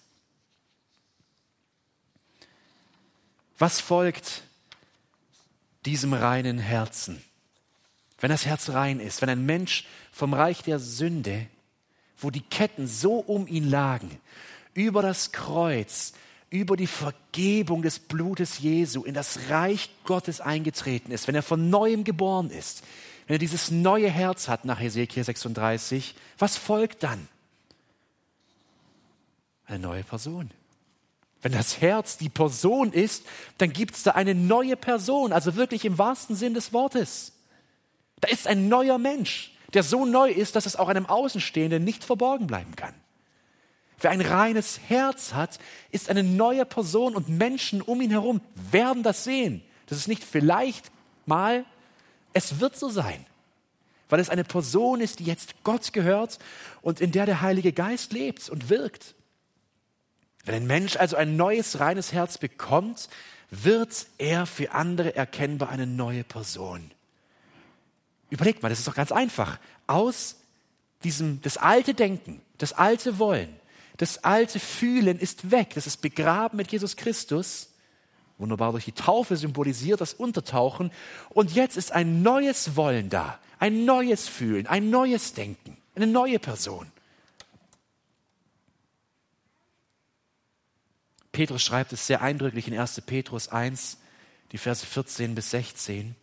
Was 3.56 3.80
folgt 3.80 4.42
diesem 5.86 6.12
reinen 6.12 6.58
Herzen? 6.58 7.22
Wenn 8.18 8.30
das 8.30 8.46
Herz 8.46 8.70
rein 8.70 9.00
ist, 9.00 9.22
wenn 9.22 9.28
ein 9.28 9.44
Mensch 9.44 9.84
vom 10.12 10.34
Reich 10.34 10.62
der 10.62 10.78
Sünde, 10.78 11.46
wo 12.16 12.30
die 12.30 12.40
Ketten 12.40 12.86
so 12.86 13.16
um 13.16 13.46
ihn 13.46 13.68
lagen, 13.68 14.10
über 14.72 15.02
das 15.02 15.32
Kreuz, 15.32 16.14
über 16.50 16.76
die 16.76 16.86
Vergebung 16.86 17.82
des 17.82 17.98
Blutes 17.98 18.60
Jesu 18.60 19.02
in 19.02 19.14
das 19.14 19.50
Reich 19.50 19.90
Gottes 20.04 20.40
eingetreten 20.40 21.10
ist, 21.10 21.26
wenn 21.26 21.34
er 21.34 21.42
von 21.42 21.68
neuem 21.68 22.04
geboren 22.04 22.50
ist, 22.50 22.84
wenn 23.26 23.36
er 23.36 23.40
dieses 23.40 23.70
neue 23.70 24.08
Herz 24.08 24.48
hat 24.48 24.64
nach 24.64 24.80
Hesekiel 24.80 25.24
36, 25.24 26.14
was 26.38 26.56
folgt 26.56 27.02
dann? 27.02 27.28
Eine 29.66 29.80
neue 29.80 30.04
Person. 30.04 30.50
Wenn 31.44 31.52
das 31.52 31.82
Herz 31.82 32.16
die 32.16 32.30
Person 32.30 32.90
ist, 32.90 33.26
dann 33.58 33.70
gibt 33.70 33.96
es 33.96 34.02
da 34.02 34.12
eine 34.12 34.34
neue 34.34 34.76
Person, 34.76 35.30
also 35.30 35.56
wirklich 35.56 35.84
im 35.84 35.98
wahrsten 35.98 36.34
Sinn 36.34 36.54
des 36.54 36.72
Wortes. 36.72 37.32
Da 38.20 38.28
ist 38.28 38.46
ein 38.46 38.70
neuer 38.70 38.96
Mensch, 38.96 39.52
der 39.74 39.82
so 39.82 40.06
neu 40.06 40.30
ist, 40.30 40.56
dass 40.56 40.64
es 40.64 40.74
auch 40.74 40.88
einem 40.88 41.04
Außenstehenden 41.04 41.84
nicht 41.84 42.02
verborgen 42.02 42.46
bleiben 42.46 42.74
kann. 42.76 42.94
Wer 44.00 44.12
ein 44.12 44.22
reines 44.22 44.80
Herz 44.88 45.34
hat, 45.34 45.58
ist 45.90 46.08
eine 46.08 46.22
neue 46.22 46.64
Person 46.64 47.14
und 47.14 47.28
Menschen 47.28 47.82
um 47.82 48.00
ihn 48.00 48.10
herum 48.10 48.40
werden 48.70 49.02
das 49.02 49.24
sehen. 49.24 49.62
Das 49.84 49.98
ist 49.98 50.08
nicht 50.08 50.24
vielleicht 50.24 50.90
mal, 51.26 51.66
es 52.32 52.58
wird 52.58 52.74
so 52.78 52.88
sein, 52.88 53.26
weil 54.08 54.18
es 54.18 54.30
eine 54.30 54.44
Person 54.44 55.02
ist, 55.02 55.18
die 55.18 55.24
jetzt 55.24 55.62
Gott 55.62 55.92
gehört 55.92 56.38
und 56.80 57.02
in 57.02 57.12
der 57.12 57.26
der 57.26 57.42
Heilige 57.42 57.74
Geist 57.74 58.14
lebt 58.14 58.48
und 58.48 58.70
wirkt. 58.70 59.14
Wenn 60.44 60.54
ein 60.54 60.66
Mensch 60.66 60.96
also 60.96 61.16
ein 61.16 61.36
neues, 61.36 61.80
reines 61.80 62.12
Herz 62.12 62.38
bekommt, 62.38 63.08
wird 63.50 64.06
er 64.18 64.46
für 64.46 64.72
andere 64.72 65.14
erkennbar 65.14 65.70
eine 65.70 65.86
neue 65.86 66.24
Person. 66.24 66.90
Überlegt 68.30 68.62
mal, 68.62 68.68
das 68.68 68.80
ist 68.80 68.88
doch 68.88 68.94
ganz 68.94 69.12
einfach. 69.12 69.58
Aus 69.86 70.36
diesem, 71.02 71.40
das 71.42 71.56
alte 71.56 71.94
Denken, 71.94 72.40
das 72.58 72.72
alte 72.72 73.18
Wollen, 73.18 73.54
das 73.96 74.24
alte 74.24 74.58
Fühlen 74.58 75.18
ist 75.18 75.50
weg. 75.50 75.70
Das 75.74 75.86
ist 75.86 76.02
begraben 76.02 76.56
mit 76.56 76.72
Jesus 76.72 76.96
Christus. 76.96 77.70
Wunderbar 78.38 78.72
durch 78.72 78.84
die 78.84 78.92
Taufe 78.92 79.36
symbolisiert 79.36 80.00
das 80.00 80.14
Untertauchen. 80.14 80.90
Und 81.30 81.54
jetzt 81.54 81.76
ist 81.76 81.92
ein 81.92 82.22
neues 82.22 82.74
Wollen 82.74 83.08
da, 83.08 83.38
ein 83.60 83.84
neues 83.84 84.28
Fühlen, 84.28 84.66
ein 84.66 84.90
neues 84.90 85.34
Denken, 85.34 85.76
eine 85.94 86.08
neue 86.08 86.40
Person. 86.40 86.90
Petrus 91.34 91.62
schreibt 91.62 91.92
es 91.92 92.06
sehr 92.06 92.22
eindrücklich 92.22 92.68
in 92.68 92.78
1. 92.78 93.02
Petrus 93.02 93.48
1, 93.48 93.98
die 94.52 94.58
Verse 94.58 94.86
14 94.86 95.34
bis 95.34 95.50
16. 95.50 96.14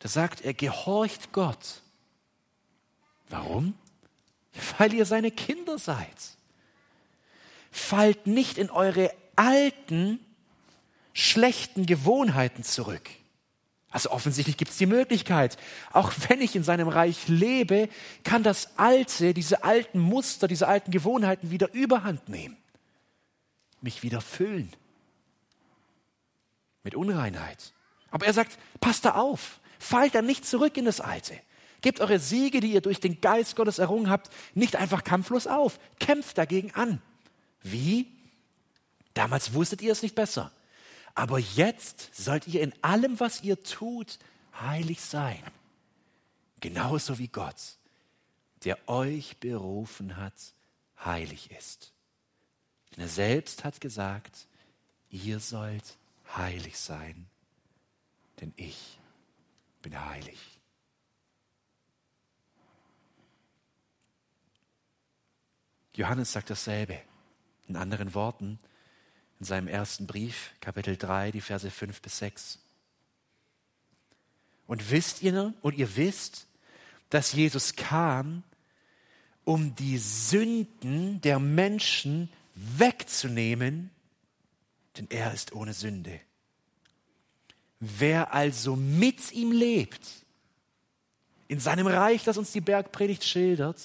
Da 0.00 0.08
sagt 0.08 0.42
er, 0.42 0.52
gehorcht 0.52 1.32
Gott. 1.32 1.80
Warum? 3.28 3.74
Weil 4.78 4.92
ihr 4.92 5.06
seine 5.06 5.30
Kinder 5.30 5.78
seid. 5.78 6.06
Fallt 7.70 8.26
nicht 8.26 8.58
in 8.58 8.68
eure 8.68 9.12
alten, 9.36 10.18
schlechten 11.12 11.86
Gewohnheiten 11.86 12.64
zurück. 12.64 13.08
Also 13.90 14.10
offensichtlich 14.10 14.56
gibt 14.56 14.72
es 14.72 14.76
die 14.76 14.86
Möglichkeit, 14.86 15.56
auch 15.92 16.12
wenn 16.28 16.40
ich 16.40 16.56
in 16.56 16.64
seinem 16.64 16.88
Reich 16.88 17.28
lebe, 17.28 17.88
kann 18.24 18.42
das 18.42 18.76
Alte, 18.76 19.34
diese 19.34 19.62
alten 19.62 20.00
Muster, 20.00 20.48
diese 20.48 20.66
alten 20.66 20.90
Gewohnheiten 20.90 21.52
wieder 21.52 21.72
überhand 21.72 22.28
nehmen 22.28 22.56
mich 23.80 24.02
wieder 24.02 24.20
füllen 24.20 24.72
mit 26.82 26.94
Unreinheit. 26.94 27.72
Aber 28.10 28.26
er 28.26 28.32
sagt, 28.32 28.58
passt 28.80 29.04
da 29.04 29.12
auf, 29.14 29.60
fallt 29.78 30.14
da 30.14 30.22
nicht 30.22 30.46
zurück 30.46 30.76
in 30.76 30.84
das 30.84 31.00
Alte. 31.00 31.38
Gebt 31.80 32.00
eure 32.00 32.18
Siege, 32.18 32.60
die 32.60 32.72
ihr 32.72 32.80
durch 32.80 32.98
den 32.98 33.20
Geist 33.20 33.54
Gottes 33.56 33.78
errungen 33.78 34.10
habt, 34.10 34.30
nicht 34.54 34.76
einfach 34.76 35.04
kampflos 35.04 35.46
auf. 35.46 35.78
Kämpft 36.00 36.38
dagegen 36.38 36.74
an. 36.74 37.00
Wie? 37.62 38.08
Damals 39.14 39.54
wusstet 39.54 39.82
ihr 39.82 39.92
es 39.92 40.02
nicht 40.02 40.14
besser. 40.14 40.50
Aber 41.14 41.38
jetzt 41.38 42.10
sollt 42.14 42.48
ihr 42.48 42.62
in 42.62 42.72
allem, 42.82 43.20
was 43.20 43.42
ihr 43.42 43.62
tut, 43.62 44.18
heilig 44.60 45.00
sein. 45.00 45.42
Genauso 46.60 47.18
wie 47.18 47.28
Gott, 47.28 47.76
der 48.64 48.78
euch 48.88 49.36
berufen 49.38 50.16
hat, 50.16 50.34
heilig 51.04 51.50
ist. 51.50 51.92
Denn 52.98 53.04
er 53.04 53.10
selbst 53.10 53.62
hat 53.62 53.80
gesagt, 53.80 54.48
ihr 55.08 55.38
sollt 55.38 55.96
heilig 56.36 56.76
sein, 56.76 57.28
denn 58.40 58.52
ich 58.56 58.98
bin 59.82 60.04
heilig. 60.04 60.40
Johannes 65.94 66.32
sagt 66.32 66.50
dasselbe. 66.50 67.00
In 67.68 67.76
anderen 67.76 68.14
Worten, 68.14 68.58
in 69.38 69.46
seinem 69.46 69.68
ersten 69.68 70.08
Brief, 70.08 70.50
Kapitel 70.60 70.96
3, 70.96 71.30
die 71.30 71.40
Verse 71.40 71.70
5 71.70 72.02
bis 72.02 72.18
6. 72.18 72.58
Und 74.66 74.90
wisst 74.90 75.22
ihr, 75.22 75.54
und 75.62 75.78
ihr 75.78 75.94
wisst, 75.94 76.48
dass 77.10 77.32
Jesus 77.32 77.76
kam, 77.76 78.42
um 79.44 79.76
die 79.76 79.98
Sünden 79.98 81.20
der 81.20 81.38
Menschen 81.38 82.28
wegzunehmen, 82.78 83.90
denn 84.96 85.06
er 85.10 85.32
ist 85.32 85.52
ohne 85.52 85.72
Sünde. 85.72 86.20
Wer 87.80 88.34
also 88.34 88.74
mit 88.74 89.32
ihm 89.32 89.52
lebt, 89.52 90.06
in 91.46 91.60
seinem 91.60 91.86
Reich, 91.86 92.24
das 92.24 92.36
uns 92.36 92.52
die 92.52 92.60
Bergpredigt 92.60 93.24
schildert, 93.24 93.80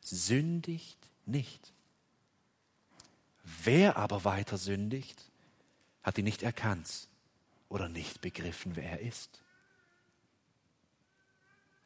sündigt 0.00 0.98
nicht. 1.24 1.72
Wer 3.64 3.96
aber 3.96 4.24
weiter 4.24 4.58
sündigt, 4.58 5.22
hat 6.02 6.18
ihn 6.18 6.24
nicht 6.24 6.42
erkannt 6.42 7.08
oder 7.68 7.88
nicht 7.88 8.20
begriffen, 8.20 8.76
wer 8.76 8.92
er 8.92 9.00
ist. 9.00 9.42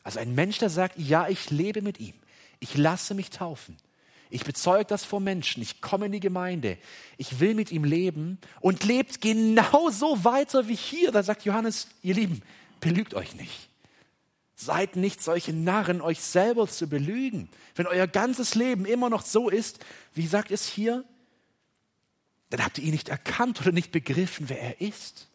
Also 0.02 0.18
ein 0.18 0.34
Mensch, 0.34 0.58
der 0.58 0.70
sagt, 0.70 0.98
ja, 0.98 1.28
ich 1.28 1.50
lebe 1.50 1.82
mit 1.82 2.00
ihm, 2.00 2.14
ich 2.58 2.76
lasse 2.76 3.14
mich 3.14 3.30
taufen, 3.30 3.76
ich 4.32 4.44
bezeuge 4.44 4.86
das 4.86 5.04
vor 5.04 5.20
Menschen. 5.20 5.62
Ich 5.62 5.82
komme 5.82 6.06
in 6.06 6.12
die 6.12 6.20
Gemeinde. 6.20 6.78
Ich 7.18 7.38
will 7.38 7.54
mit 7.54 7.70
ihm 7.70 7.84
leben 7.84 8.38
und 8.60 8.82
lebt 8.82 9.20
genauso 9.20 10.24
weiter 10.24 10.68
wie 10.68 10.74
hier. 10.74 11.12
Da 11.12 11.22
sagt 11.22 11.44
Johannes, 11.44 11.88
ihr 12.02 12.14
Lieben, 12.14 12.40
belügt 12.80 13.12
euch 13.12 13.34
nicht. 13.34 13.68
Seid 14.54 14.96
nicht 14.96 15.22
solche 15.22 15.52
Narren, 15.52 16.00
euch 16.00 16.20
selber 16.20 16.66
zu 16.66 16.88
belügen. 16.88 17.50
Wenn 17.74 17.86
euer 17.86 18.06
ganzes 18.06 18.54
Leben 18.54 18.86
immer 18.86 19.10
noch 19.10 19.22
so 19.22 19.50
ist, 19.50 19.84
wie 20.14 20.26
sagt 20.26 20.50
es 20.50 20.66
hier, 20.66 21.04
dann 22.48 22.64
habt 22.64 22.78
ihr 22.78 22.84
ihn 22.84 22.92
nicht 22.92 23.10
erkannt 23.10 23.60
oder 23.60 23.72
nicht 23.72 23.92
begriffen, 23.92 24.48
wer 24.48 24.60
er 24.62 24.80
ist. 24.80 25.28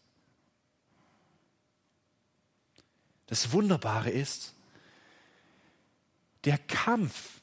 Das 3.26 3.52
Wunderbare 3.52 4.10
ist, 4.10 4.54
der 6.44 6.58
Kampf 6.58 7.38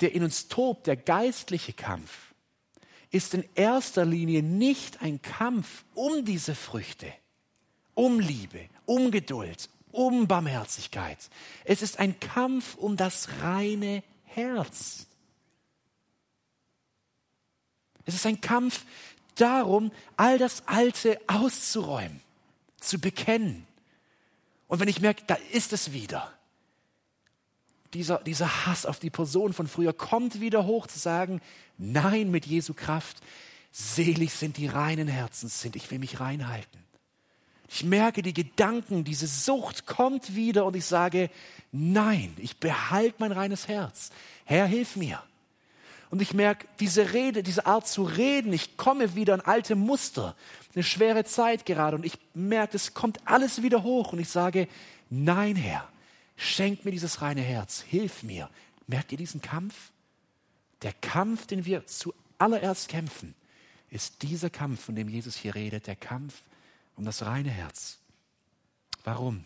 der 0.00 0.12
in 0.12 0.24
uns 0.24 0.48
tobt, 0.48 0.86
der 0.86 0.96
geistliche 0.96 1.72
Kampf, 1.72 2.34
ist 3.10 3.34
in 3.34 3.44
erster 3.54 4.04
Linie 4.04 4.42
nicht 4.42 5.02
ein 5.02 5.22
Kampf 5.22 5.84
um 5.94 6.24
diese 6.24 6.54
Früchte, 6.54 7.12
um 7.94 8.18
Liebe, 8.18 8.68
um 8.86 9.10
Geduld, 9.10 9.68
um 9.92 10.26
Barmherzigkeit. 10.26 11.18
Es 11.64 11.80
ist 11.80 12.00
ein 12.00 12.18
Kampf 12.18 12.74
um 12.74 12.96
das 12.96 13.28
reine 13.40 14.02
Herz. 14.24 15.06
Es 18.04 18.14
ist 18.14 18.26
ein 18.26 18.40
Kampf 18.40 18.84
darum, 19.36 19.92
all 20.16 20.38
das 20.38 20.66
Alte 20.66 21.20
auszuräumen, 21.26 22.20
zu 22.80 22.98
bekennen. 22.98 23.66
Und 24.66 24.80
wenn 24.80 24.88
ich 24.88 25.00
merke, 25.00 25.22
da 25.26 25.36
ist 25.52 25.72
es 25.72 25.92
wieder, 25.92 26.32
dieser, 27.94 28.18
dieser 28.18 28.66
Hass 28.66 28.86
auf 28.86 28.98
die 28.98 29.10
Person 29.10 29.52
von 29.52 29.68
früher 29.68 29.92
kommt 29.92 30.40
wieder 30.40 30.66
hoch, 30.66 30.86
zu 30.86 30.98
sagen, 30.98 31.40
nein 31.78 32.30
mit 32.30 32.46
Jesu 32.46 32.74
Kraft, 32.74 33.18
selig 33.72 34.32
sind 34.32 34.56
die 34.56 34.66
reinen 34.66 35.08
Herzens 35.08 35.60
sind, 35.60 35.76
ich 35.76 35.90
will 35.90 35.98
mich 35.98 36.20
reinhalten. 36.20 36.84
Ich 37.68 37.82
merke, 37.82 38.22
die 38.22 38.34
Gedanken, 38.34 39.04
diese 39.04 39.26
Sucht 39.26 39.86
kommt 39.86 40.36
wieder 40.36 40.64
und 40.64 40.76
ich 40.76 40.84
sage, 40.84 41.30
nein, 41.72 42.32
ich 42.36 42.58
behalte 42.58 43.16
mein 43.18 43.32
reines 43.32 43.66
Herz. 43.66 44.10
Herr, 44.44 44.66
hilf 44.66 44.96
mir. 44.96 45.22
Und 46.10 46.22
ich 46.22 46.34
merke, 46.34 46.68
diese 46.78 47.12
Rede, 47.12 47.42
diese 47.42 47.66
Art 47.66 47.88
zu 47.88 48.04
reden, 48.04 48.52
ich 48.52 48.76
komme 48.76 49.16
wieder 49.16 49.34
in 49.34 49.40
alte 49.40 49.74
Muster, 49.74 50.36
eine 50.74 50.84
schwere 50.84 51.24
Zeit 51.24 51.66
gerade 51.66 51.96
und 51.96 52.04
ich 52.04 52.18
merke, 52.34 52.76
es 52.76 52.94
kommt 52.94 53.18
alles 53.24 53.62
wieder 53.62 53.82
hoch 53.82 54.12
und 54.12 54.20
ich 54.20 54.28
sage, 54.28 54.68
nein, 55.10 55.56
Herr, 55.56 55.88
Schenk 56.36 56.84
mir 56.84 56.90
dieses 56.90 57.22
reine 57.22 57.42
Herz, 57.42 57.82
hilf 57.82 58.22
mir. 58.22 58.50
Merkt 58.86 59.12
ihr 59.12 59.18
diesen 59.18 59.40
Kampf? 59.40 59.92
Der 60.82 60.92
Kampf, 60.92 61.46
den 61.46 61.64
wir 61.64 61.86
zuallererst 61.86 62.88
kämpfen, 62.88 63.34
ist 63.90 64.22
dieser 64.22 64.50
Kampf, 64.50 64.84
von 64.84 64.96
dem 64.96 65.08
Jesus 65.08 65.36
hier 65.36 65.54
redet, 65.54 65.86
der 65.86 65.96
Kampf 65.96 66.42
um 66.96 67.04
das 67.04 67.22
reine 67.22 67.50
Herz. 67.50 67.98
Warum? 69.04 69.44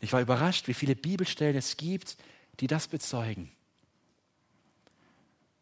Ich 0.00 0.12
war 0.12 0.20
überrascht, 0.20 0.68
wie 0.68 0.74
viele 0.74 0.96
Bibelstellen 0.96 1.56
es 1.56 1.76
gibt, 1.76 2.16
die 2.60 2.66
das 2.66 2.88
bezeugen. 2.88 3.50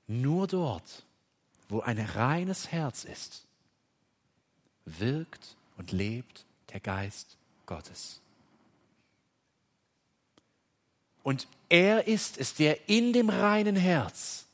Nur 0.09 0.47
dort, 0.47 1.05
wo 1.69 1.81
ein 1.81 1.99
reines 1.99 2.73
Herz 2.73 3.05
ist, 3.05 3.47
wirkt 4.85 5.57
und 5.77 5.93
lebt 5.93 6.45
der 6.73 6.81
Geist 6.81 7.37
Gottes. 7.67 8.22
Und 11.23 11.47
er 11.69 12.07
ist 12.07 12.39
es, 12.39 12.55
der 12.55 12.89
in 12.89 13.13
dem 13.13 13.31
reinen 13.31 13.77
Herz 13.77 14.47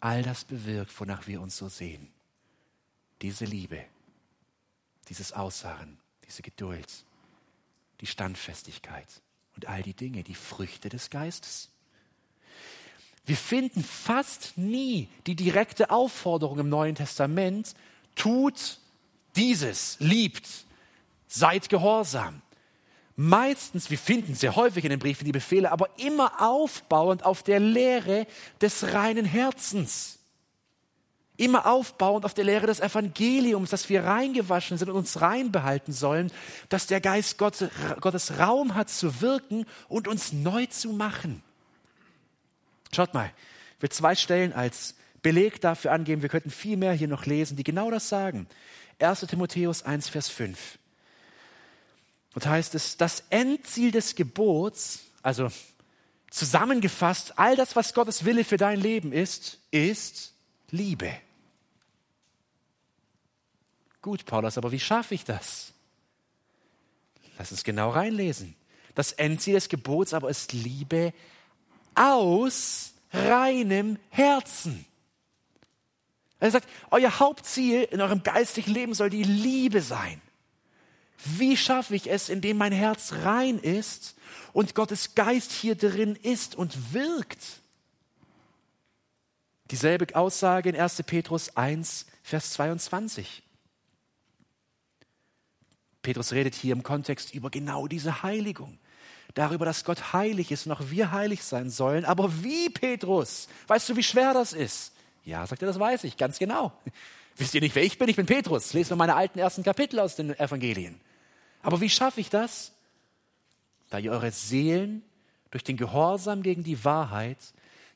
all 0.00 0.22
das 0.22 0.44
bewirkt, 0.44 0.98
wonach 0.98 1.26
wir 1.26 1.40
uns 1.40 1.56
so 1.56 1.68
sehen. 1.68 2.08
Diese 3.22 3.44
Liebe, 3.44 3.84
dieses 5.08 5.32
Ausharren, 5.32 5.98
diese 6.26 6.42
Geduld, 6.42 7.04
die 8.00 8.06
Standfestigkeit 8.06 9.06
und 9.56 9.66
all 9.66 9.82
die 9.82 9.94
Dinge, 9.94 10.22
die 10.22 10.34
Früchte 10.34 10.88
des 10.88 11.10
Geistes. 11.10 11.68
Wir 13.26 13.36
finden 13.36 13.84
fast 13.84 14.56
nie 14.56 15.08
die 15.26 15.36
direkte 15.36 15.90
Aufforderung 15.90 16.58
im 16.58 16.68
Neuen 16.68 16.94
Testament, 16.94 17.74
tut 18.14 18.78
dieses, 19.36 19.98
liebt, 20.00 20.48
seid 21.28 21.68
gehorsam. 21.68 22.40
Meistens, 23.16 23.90
wir 23.90 23.98
finden 23.98 24.34
sehr 24.34 24.56
häufig 24.56 24.84
in 24.84 24.90
den 24.90 24.98
Briefen 24.98 25.24
die 25.24 25.32
Befehle, 25.32 25.72
aber 25.72 25.88
immer 25.98 26.40
aufbauend 26.40 27.24
auf 27.24 27.42
der 27.42 27.60
Lehre 27.60 28.26
des 28.60 28.92
reinen 28.94 29.24
Herzens. 29.24 30.18
Immer 31.36 31.66
aufbauend 31.66 32.24
auf 32.24 32.34
der 32.34 32.44
Lehre 32.44 32.66
des 32.66 32.80
Evangeliums, 32.80 33.70
dass 33.70 33.88
wir 33.88 34.04
reingewaschen 34.04 34.76
sind 34.76 34.90
und 34.90 34.96
uns 34.96 35.20
rein 35.20 35.52
behalten 35.52 35.92
sollen, 35.92 36.30
dass 36.68 36.86
der 36.86 37.00
Geist 37.00 37.38
Gottes 37.38 38.38
Raum 38.38 38.74
hat 38.74 38.90
zu 38.90 39.20
wirken 39.20 39.64
und 39.88 40.06
uns 40.06 40.32
neu 40.32 40.66
zu 40.66 40.92
machen. 40.92 41.42
Schaut 42.94 43.14
mal, 43.14 43.30
ich 43.76 43.82
will 43.82 43.90
zwei 43.90 44.14
Stellen 44.14 44.52
als 44.52 44.94
Beleg 45.22 45.60
dafür 45.60 45.92
angeben, 45.92 46.22
wir 46.22 46.28
könnten 46.28 46.50
viel 46.50 46.76
mehr 46.76 46.92
hier 46.92 47.08
noch 47.08 47.26
lesen, 47.26 47.56
die 47.56 47.64
genau 47.64 47.90
das 47.90 48.08
sagen. 48.08 48.46
1 48.98 49.20
Timotheus 49.20 49.82
1, 49.82 50.08
Vers 50.08 50.28
5. 50.28 50.78
Und 52.34 52.46
heißt 52.46 52.74
es, 52.74 52.96
das 52.96 53.24
Endziel 53.30 53.90
des 53.90 54.14
Gebots, 54.14 55.00
also 55.22 55.48
zusammengefasst, 56.30 57.38
all 57.38 57.56
das, 57.56 57.74
was 57.74 57.92
Gottes 57.92 58.24
Wille 58.24 58.44
für 58.44 58.56
dein 58.56 58.80
Leben 58.80 59.12
ist, 59.12 59.58
ist 59.70 60.32
Liebe. 60.70 61.12
Gut, 64.00 64.24
Paulus, 64.24 64.56
aber 64.56 64.72
wie 64.72 64.80
schaffe 64.80 65.14
ich 65.14 65.24
das? 65.24 65.72
Lass 67.36 67.50
uns 67.50 67.64
genau 67.64 67.90
reinlesen. 67.90 68.54
Das 68.94 69.12
Endziel 69.12 69.54
des 69.54 69.68
Gebots 69.68 70.14
aber 70.14 70.30
ist 70.30 70.52
Liebe 70.52 71.12
aus 71.94 72.94
reinem 73.12 73.98
Herzen. 74.10 74.86
Er 76.38 76.50
sagt, 76.50 76.68
euer 76.90 77.18
Hauptziel 77.18 77.82
in 77.82 78.00
eurem 78.00 78.22
geistlichen 78.22 78.72
Leben 78.72 78.94
soll 78.94 79.10
die 79.10 79.24
Liebe 79.24 79.82
sein. 79.82 80.22
Wie 81.24 81.56
schaffe 81.56 81.94
ich 81.94 82.10
es, 82.10 82.28
indem 82.28 82.56
mein 82.56 82.72
Herz 82.72 83.12
rein 83.24 83.58
ist 83.58 84.16
und 84.52 84.74
Gottes 84.74 85.14
Geist 85.14 85.52
hier 85.52 85.74
drin 85.74 86.16
ist 86.16 86.54
und 86.54 86.94
wirkt? 86.94 87.60
Dieselbe 89.70 90.16
Aussage 90.16 90.70
in 90.70 90.76
1. 90.76 91.02
Petrus 91.04 91.56
1, 91.56 92.06
Vers 92.22 92.52
22. 92.52 93.42
Petrus 96.02 96.32
redet 96.32 96.54
hier 96.54 96.72
im 96.72 96.82
Kontext 96.82 97.34
über 97.34 97.50
genau 97.50 97.86
diese 97.86 98.22
Heiligung. 98.22 98.78
Darüber, 99.34 99.64
dass 99.64 99.84
Gott 99.84 100.12
heilig 100.12 100.50
ist 100.50 100.66
und 100.66 100.72
auch 100.72 100.80
wir 100.86 101.12
heilig 101.12 101.44
sein 101.44 101.70
sollen. 101.70 102.04
Aber 102.04 102.42
wie, 102.42 102.68
Petrus? 102.70 103.48
Weißt 103.68 103.88
du, 103.88 103.96
wie 103.96 104.02
schwer 104.02 104.34
das 104.34 104.52
ist? 104.52 104.92
Ja, 105.24 105.46
sagt 105.46 105.62
er, 105.62 105.68
das 105.68 105.78
weiß 105.78 106.04
ich, 106.04 106.16
ganz 106.16 106.38
genau. 106.38 106.72
Wisst 107.36 107.54
ihr 107.54 107.60
nicht, 107.60 107.74
wer 107.74 107.84
ich 107.84 107.96
bin? 107.96 108.08
Ich 108.08 108.16
bin 108.16 108.26
Petrus. 108.26 108.72
Lest 108.72 108.90
mal 108.90 108.96
meine 108.96 109.14
alten 109.14 109.38
ersten 109.38 109.62
Kapitel 109.62 110.00
aus 110.00 110.16
den 110.16 110.36
Evangelien. 110.38 111.00
Aber 111.62 111.80
wie 111.80 111.90
schaffe 111.90 112.20
ich 112.20 112.30
das? 112.30 112.72
Da 113.90 113.98
ihr 113.98 114.12
eure 114.12 114.30
Seelen 114.30 115.02
durch 115.50 115.64
den 115.64 115.76
Gehorsam 115.76 116.42
gegen 116.42 116.62
die 116.62 116.84
Wahrheit 116.84 117.38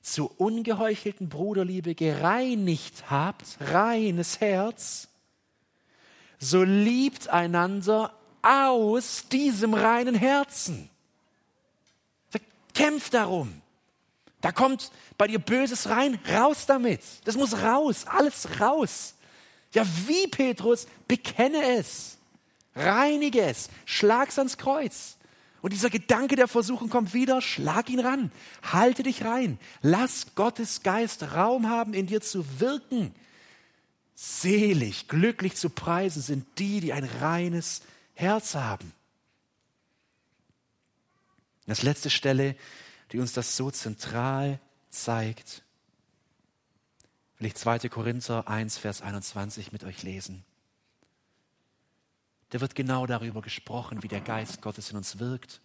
zu 0.02 0.30
ungeheuchelten 0.36 1.28
Bruderliebe 1.28 1.94
gereinigt 1.94 3.10
habt, 3.10 3.56
reines 3.60 4.40
Herz, 4.40 5.08
so 6.38 6.62
liebt 6.62 7.28
einander 7.28 8.12
aus 8.42 9.28
diesem 9.28 9.72
reinen 9.72 10.14
Herzen. 10.14 10.90
Kämpft 12.74 13.14
darum. 13.14 13.62
Da 14.40 14.52
kommt 14.52 14.90
bei 15.16 15.28
dir 15.28 15.38
Böses 15.38 15.88
rein, 15.88 16.18
raus 16.30 16.66
damit. 16.66 17.00
Das 17.24 17.36
muss 17.36 17.62
raus, 17.62 18.04
alles 18.06 18.60
raus. 18.60 19.14
Ja, 19.72 19.86
wie 20.06 20.26
Petrus, 20.26 20.86
bekenne 21.08 21.78
es. 21.78 22.18
Reinige 22.74 23.42
es, 23.42 23.68
schlag's 23.84 24.38
ans 24.38 24.58
Kreuz. 24.58 25.16
Und 25.62 25.72
dieser 25.72 25.90
Gedanke 25.90 26.36
der 26.36 26.48
Versuchung 26.48 26.90
kommt 26.90 27.14
wieder, 27.14 27.40
schlag 27.40 27.88
ihn 27.88 28.00
ran, 28.00 28.30
halte 28.62 29.02
dich 29.02 29.24
rein, 29.24 29.58
lass 29.80 30.34
Gottes 30.34 30.82
Geist 30.82 31.22
Raum 31.34 31.70
haben, 31.70 31.94
in 31.94 32.06
dir 32.06 32.20
zu 32.20 32.60
wirken. 32.60 33.14
Selig, 34.14 35.08
glücklich 35.08 35.56
zu 35.56 35.70
preisen 35.70 36.20
sind 36.20 36.46
die, 36.58 36.80
die 36.80 36.92
ein 36.92 37.04
reines 37.04 37.82
Herz 38.12 38.54
haben. 38.54 38.92
Das 41.66 41.82
letzte 41.82 42.10
Stelle, 42.10 42.56
die 43.12 43.18
uns 43.18 43.32
das 43.32 43.56
so 43.56 43.70
zentral 43.70 44.60
zeigt, 44.90 45.62
will 47.38 47.46
ich 47.46 47.54
2. 47.54 47.88
Korinther 47.88 48.48
1, 48.48 48.76
Vers 48.76 49.00
21 49.00 49.72
mit 49.72 49.82
euch 49.82 50.02
lesen 50.02 50.44
da 52.54 52.60
wird 52.60 52.76
genau 52.76 53.04
darüber 53.04 53.42
gesprochen, 53.42 54.04
wie 54.04 54.08
der 54.08 54.20
Geist 54.20 54.62
Gottes 54.62 54.92
in 54.92 54.96
uns 54.96 55.18
wirkt. 55.18 55.60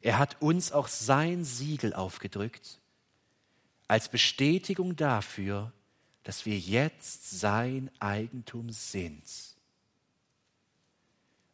Er 0.00 0.18
hat 0.18 0.40
uns 0.40 0.72
auch 0.72 0.88
sein 0.88 1.44
Siegel 1.44 1.92
aufgedrückt 1.92 2.78
als 3.88 4.08
Bestätigung 4.08 4.96
dafür, 4.96 5.70
dass 6.22 6.46
wir 6.46 6.58
jetzt 6.58 7.38
sein 7.38 7.90
Eigentum 7.98 8.70
sind 8.70 9.22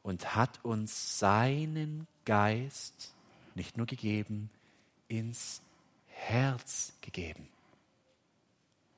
und 0.05 0.37
hat 0.37 0.65
uns 0.65 1.19
seinen 1.19 2.07
Geist 2.27 3.13
nicht 3.57 3.77
nur 3.77 3.87
gegeben, 3.87 4.51
ins 5.09 5.63
Herz 6.07 6.93
gegeben, 7.01 7.49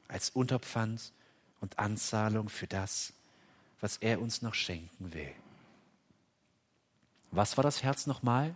als 0.09 0.29
Unterpfand 0.29 1.15
und 1.63 1.79
Anzahlung 1.79 2.51
für 2.51 2.67
das, 2.67 3.15
was 3.81 3.99
er 3.99 4.21
uns 4.21 4.43
noch 4.43 4.55
schenken 4.55 5.13
will. 5.13 5.35
Was 7.31 7.57
war 7.57 7.63
das 7.63 7.83
Herz 7.83 8.07
nochmal? 8.07 8.55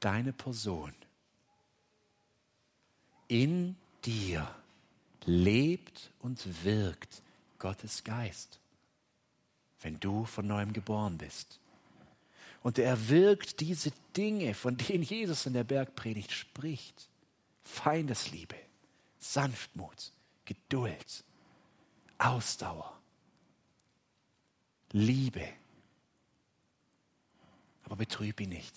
Deine 0.00 0.32
Person. 0.32 0.92
In 3.26 3.76
dir 4.04 4.54
lebt 5.24 6.12
und 6.20 6.64
wirkt 6.64 7.22
Gottes 7.58 8.04
Geist, 8.04 8.60
wenn 9.80 9.98
du 9.98 10.24
von 10.24 10.46
neuem 10.46 10.72
geboren 10.72 11.18
bist. 11.18 11.58
Und 12.62 12.78
er 12.78 13.08
wirkt 13.08 13.60
diese 13.60 13.92
Dinge, 14.16 14.54
von 14.54 14.76
denen 14.76 15.02
Jesus 15.02 15.46
in 15.46 15.52
der 15.52 15.64
Bergpredigt 15.64 16.32
spricht. 16.32 17.08
Feindesliebe, 17.64 18.56
Sanftmut, 19.18 20.12
Geduld, 20.44 21.24
Ausdauer, 22.18 22.98
Liebe. 24.94 25.46
Aber 27.82 27.96
betrüb 27.96 28.40
ihn 28.40 28.50
nicht. 28.50 28.74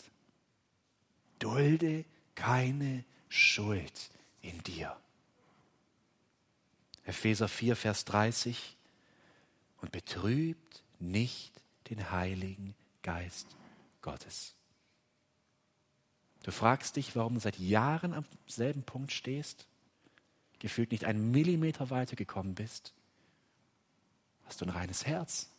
Dulde 1.38 2.06
keine 2.34 3.06
Schuld 3.30 4.10
in 4.42 4.58
dir. 4.64 4.98
Epheser 7.06 7.48
4, 7.48 7.76
Vers 7.76 8.04
30. 8.06 8.76
Und 9.80 9.92
betrübt 9.92 10.84
nicht 11.00 11.54
den 11.92 12.10
Heiligen 12.10 12.74
Geist 13.04 13.56
Gottes. 14.02 14.56
Du 16.42 16.52
fragst 16.52 16.96
dich, 16.96 17.16
warum 17.16 17.36
du 17.36 17.40
seit 17.40 17.60
Jahren 17.60 18.16
am 18.16 18.26
selben 18.48 18.82
Punkt 18.82 19.12
stehst, 19.12 19.68
gefühlt 20.58 20.92
nicht 20.92 21.06
einen 21.06 21.30
Millimeter 21.30 21.92
weiter 21.92 22.16
gekommen 22.16 22.56
bist. 22.56 22.96
Hast 24.46 24.62
du 24.62 24.66
ein 24.66 24.72
reines 24.72 25.06
Herz? 25.06 25.52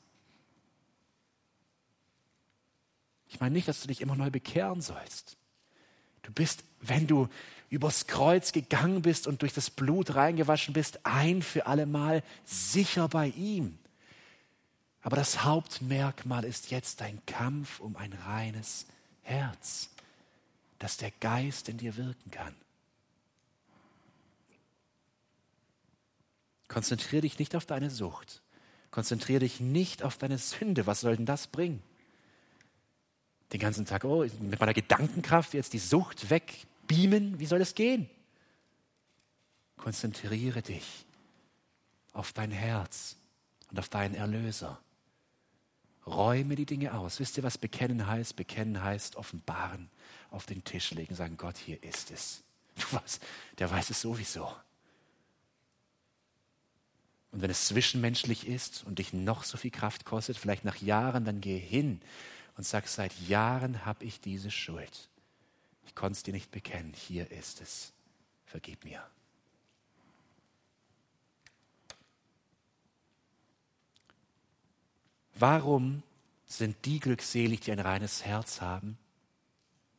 Ich 3.29 3.41
meine 3.41 3.53
nicht, 3.53 3.69
dass 3.69 3.81
du 3.81 3.89
dich 3.89 4.01
immer 4.01 4.17
neu 4.17 4.31
bekehren 4.31 4.81
sollst. 4.81 5.37
Du 6.23 6.33
bist, 6.33 6.65
wenn 6.81 7.07
du 7.07 7.29
übers 7.71 8.07
Kreuz 8.07 8.53
gegangen 8.53 9.03
bist 9.03 9.27
und 9.27 9.43
durch 9.43 9.53
das 9.53 9.71
Blut 9.71 10.15
reingewaschen 10.15 10.75
bist, 10.75 11.01
ein 11.05 11.43
für 11.43 11.67
allemal 11.67 12.23
sicher 12.45 13.09
bei 13.09 13.29
ihm. 13.29 13.79
Aber 15.03 15.17
das 15.17 15.45
Hauptmerkmal 15.45 16.45
ist 16.45 16.71
jetzt 16.71 17.01
dein 17.01 17.25
Kampf 17.27 17.81
um 17.81 17.97
ein 17.97 18.13
reines 18.13 18.87
Herz, 19.23 19.91
dass 20.79 20.97
der 20.97 21.11
Geist 21.21 21.69
in 21.69 21.79
dir 21.79 21.97
wirken 21.97 22.31
kann. 22.31 22.55
Konzentriere 26.69 27.23
dich 27.23 27.39
nicht 27.39 27.57
auf 27.57 27.65
deine 27.65 27.91
Sucht. 27.91 28.43
Konzentriere 28.91 29.41
dich 29.41 29.61
nicht 29.61 30.03
auf 30.03 30.19
deine 30.19 30.39
Sünde. 30.39 30.87
Was 30.87 31.01
soll 31.01 31.17
denn 31.17 31.27
das 31.27 31.47
bringen? 31.47 31.83
Den 33.53 33.61
ganzen 33.61 33.87
Tag, 33.87 34.05
oh, 34.05 34.27
mit 34.41 34.61
meiner 34.61 34.75
Gedankenkraft 34.75 35.55
jetzt 35.55 35.73
die 35.73 35.79
Sucht 35.79 36.31
wegbeamen. 36.31 37.39
Wie 37.39 37.47
soll 37.47 37.59
das 37.59 37.75
gehen? 37.75 38.09
Konzentriere 39.79 40.61
dich 40.61 41.07
auf 42.13 42.33
dein 42.33 42.51
Herz 42.51 43.17
und 43.71 43.79
auf 43.79 43.89
deinen 43.89 44.15
Erlöser. 44.15 44.81
Räume 46.07 46.57
die 46.57 46.67
Dinge 46.67 46.95
aus. 46.95 47.21
Wisst 47.21 47.37
ihr, 47.37 47.43
was 47.43 47.59
bekennen 47.59 48.07
heißt? 48.07 48.37
Bekennen 48.37 48.83
heißt 48.83 49.17
offenbaren, 49.17 49.89
auf 50.31 50.47
den 50.47 50.65
Tisch 50.65 50.91
legen, 50.91 51.15
sagen, 51.15 51.37
Gott, 51.37 51.57
hier 51.57 51.83
ist 51.83 52.11
es. 52.11 52.43
Du 52.77 52.97
weißt, 52.97 53.23
der 53.59 53.71
weiß 53.71 53.91
es 53.91 54.01
sowieso. 54.01 54.51
Und 57.31 57.43
wenn 57.43 57.51
es 57.51 57.67
zwischenmenschlich 57.67 58.47
ist 58.47 58.85
und 58.85 58.99
dich 58.99 59.13
noch 59.13 59.45
so 59.45 59.59
viel 59.59 59.71
Kraft 59.71 60.05
kostet, 60.05 60.39
vielleicht 60.39 60.65
nach 60.65 60.77
Jahren, 60.77 61.25
dann 61.25 61.41
geh 61.41 61.59
hin 61.59 62.01
und 62.59 62.65
sag, 62.65 62.89
seit 62.89 63.17
Jahren 63.21 63.87
habe 63.87 64.05
ich 64.05 64.21
diese 64.21 64.51
Schuld. 64.51 65.09
Ich 65.87 65.95
konnte 65.95 66.17
es 66.17 66.25
dir 66.25 66.35
nicht 66.35 66.51
bekennen. 66.51 66.93
Hier 66.93 67.31
ist 67.31 67.61
es. 67.61 67.93
Vergib 68.47 68.85
mir. 68.85 69.01
Warum 75.37 76.03
sind 76.47 76.85
die 76.85 76.99
glückselig, 76.99 77.61
die 77.61 77.71
ein 77.71 77.79
reines 77.79 78.25
Herz 78.25 78.61
haben? 78.61 78.99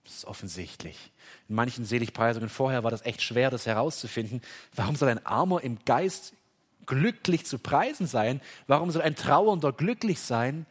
Das 0.03 0.16
ist 0.16 0.26
offensichtlich. 0.26 1.12
In 1.47 1.55
manchen 1.55 1.86
Seligpreisungen 1.86 2.49
vorher 2.49 2.84
war 2.84 2.91
das 2.91 3.05
echt 3.05 3.22
schwer, 3.22 3.49
das 3.49 3.68
herauszufinden. 3.68 4.41
Warum 4.76 4.97
soll 4.97 5.07
ein 5.07 5.26
Armer 5.26 5.64
im 5.64 5.80
Geist 5.86 6.34
glücklich 6.86 7.45
zu 7.45 7.57
preisen 7.57 8.05
sein? 8.05 8.41
Warum 8.68 8.91
soll 8.91 9.01
ein 9.01 9.16
Trauernder 9.16 9.72
glücklich 9.72 10.20
sein? 10.20 10.66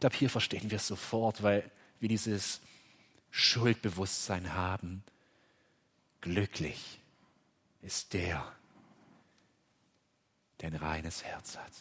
Ich 0.00 0.02
glaube, 0.02 0.16
hier 0.16 0.30
verstehen 0.30 0.70
wir 0.70 0.76
es 0.76 0.86
sofort, 0.86 1.42
weil 1.42 1.70
wir 1.98 2.08
dieses 2.08 2.62
Schuldbewusstsein 3.30 4.54
haben. 4.54 5.04
Glücklich 6.22 6.98
ist 7.82 8.14
der, 8.14 8.50
der 10.62 10.70
ein 10.70 10.76
reines 10.76 11.22
Herz 11.22 11.58
hat 11.58 11.72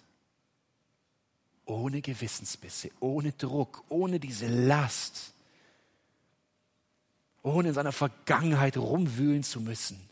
ohne 1.66 2.02
Gewissensbisse, 2.02 2.92
ohne 3.00 3.32
Druck, 3.32 3.86
ohne 3.88 4.20
diese 4.20 4.48
Last, 4.48 5.34
ohne 7.42 7.70
in 7.70 7.74
seiner 7.74 7.94
Vergangenheit 7.94 8.76
rumwühlen 8.76 9.44
zu 9.44 9.62
müssen. 9.62 10.10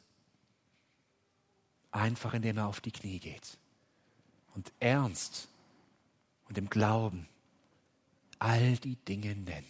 Einfach 1.92 2.34
indem 2.34 2.60
er 2.60 2.68
auf 2.68 2.80
die 2.80 2.92
Knie 2.92 3.20
geht 3.20 3.58
und 4.56 4.72
ernst 4.80 5.50
und 6.48 6.58
im 6.58 6.70
Glauben 6.70 7.28
all 8.40 8.78
die 8.78 8.96
Dinge 8.96 9.36
nennt, 9.36 9.66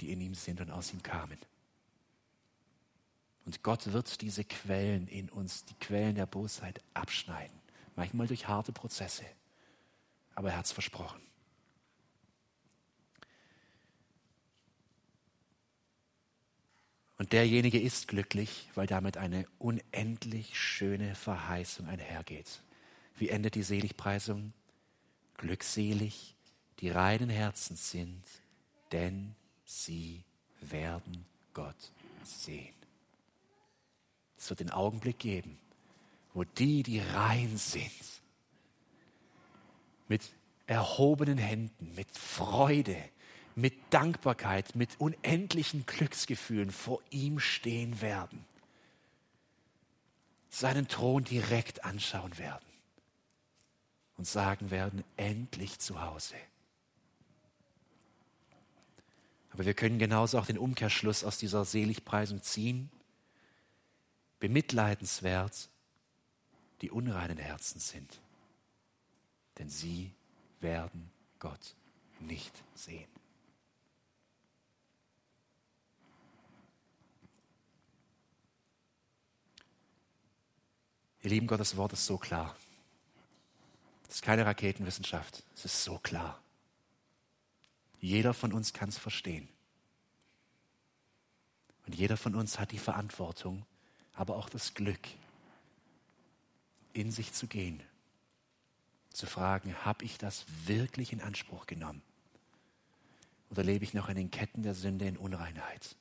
die 0.00 0.12
in 0.12 0.20
ihm 0.20 0.34
sind 0.34 0.60
und 0.60 0.70
aus 0.70 0.92
ihm 0.92 1.02
kamen. 1.02 1.38
Und 3.44 3.62
Gott 3.62 3.92
wird 3.92 4.20
diese 4.22 4.44
Quellen 4.44 5.06
in 5.08 5.28
uns, 5.28 5.64
die 5.64 5.74
Quellen 5.74 6.14
der 6.14 6.26
Bosheit, 6.26 6.82
abschneiden. 6.94 7.58
Manchmal 7.94 8.26
durch 8.26 8.48
harte 8.48 8.72
Prozesse 8.72 9.24
aber 10.34 10.50
er 10.50 10.58
hat 10.58 10.66
es 10.66 10.72
versprochen. 10.72 11.20
Und 17.16 17.32
derjenige 17.32 17.80
ist 17.80 18.08
glücklich, 18.08 18.68
weil 18.74 18.86
damit 18.86 19.16
eine 19.16 19.46
unendlich 19.58 20.58
schöne 20.58 21.14
Verheißung 21.14 21.86
einhergeht. 21.86 22.60
Wie 23.16 23.28
endet 23.28 23.54
die 23.54 23.62
Seligpreisung? 23.62 24.52
Glückselig, 25.36 26.33
die 26.80 26.90
reinen 26.90 27.30
Herzens 27.30 27.90
sind, 27.90 28.22
denn 28.92 29.34
sie 29.64 30.24
werden 30.60 31.24
Gott 31.52 31.92
sehen. 32.22 32.74
Es 34.36 34.50
wird 34.50 34.60
den 34.60 34.70
Augenblick 34.70 35.18
geben, 35.18 35.58
wo 36.34 36.44
die, 36.44 36.82
die 36.82 37.00
rein 37.00 37.56
sind, 37.56 37.90
mit 40.08 40.22
erhobenen 40.66 41.38
Händen, 41.38 41.94
mit 41.94 42.10
Freude, 42.16 42.96
mit 43.54 43.74
Dankbarkeit, 43.90 44.74
mit 44.74 45.00
unendlichen 45.00 45.86
Glücksgefühlen 45.86 46.70
vor 46.70 47.00
ihm 47.10 47.38
stehen 47.38 48.00
werden, 48.00 48.44
seinen 50.48 50.88
Thron 50.88 51.24
direkt 51.24 51.84
anschauen 51.84 52.36
werden 52.38 52.64
und 54.16 54.26
sagen 54.26 54.70
werden, 54.70 55.04
endlich 55.16 55.78
zu 55.78 56.00
Hause. 56.02 56.36
Aber 59.54 59.64
wir 59.64 59.74
können 59.74 59.98
genauso 59.98 60.38
auch 60.38 60.46
den 60.46 60.58
Umkehrschluss 60.58 61.24
aus 61.24 61.38
dieser 61.38 61.64
Seligpreisung 61.64 62.42
ziehen. 62.42 62.90
Bemitleidenswert 64.40 65.70
die 66.82 66.90
unreinen 66.90 67.38
Herzen 67.38 67.80
sind 67.80 68.20
denn 69.58 69.68
sie 69.68 70.12
werden 70.60 71.10
Gott 71.38 71.74
nicht 72.20 72.52
sehen. 72.74 73.08
Ihr 81.22 81.30
Lieben, 81.30 81.46
Gottes 81.46 81.76
Wort 81.76 81.94
ist 81.94 82.04
so 82.04 82.18
klar. 82.18 82.54
Es 84.08 84.16
ist 84.16 84.22
keine 84.22 84.44
Raketenwissenschaft. 84.44 85.42
Es 85.54 85.64
ist 85.64 85.82
so 85.82 85.98
klar. 85.98 86.43
Jeder 88.04 88.34
von 88.34 88.52
uns 88.52 88.74
kann 88.74 88.90
es 88.90 88.98
verstehen. 88.98 89.48
Und 91.86 91.94
jeder 91.94 92.18
von 92.18 92.34
uns 92.34 92.58
hat 92.58 92.70
die 92.72 92.78
Verantwortung, 92.78 93.64
aber 94.12 94.36
auch 94.36 94.50
das 94.50 94.74
Glück, 94.74 95.00
in 96.92 97.10
sich 97.10 97.32
zu 97.32 97.46
gehen 97.46 97.82
zu 99.08 99.24
fragen, 99.24 99.74
habe 99.86 100.04
ich 100.04 100.18
das 100.18 100.44
wirklich 100.66 101.14
in 101.14 101.22
Anspruch 101.22 101.66
genommen? 101.66 102.02
Oder 103.48 103.62
lebe 103.62 103.84
ich 103.84 103.94
noch 103.94 104.10
in 104.10 104.16
den 104.16 104.30
Ketten 104.30 104.62
der 104.62 104.74
Sünde 104.74 105.06
in 105.06 105.16
Unreinheit? 105.16 105.96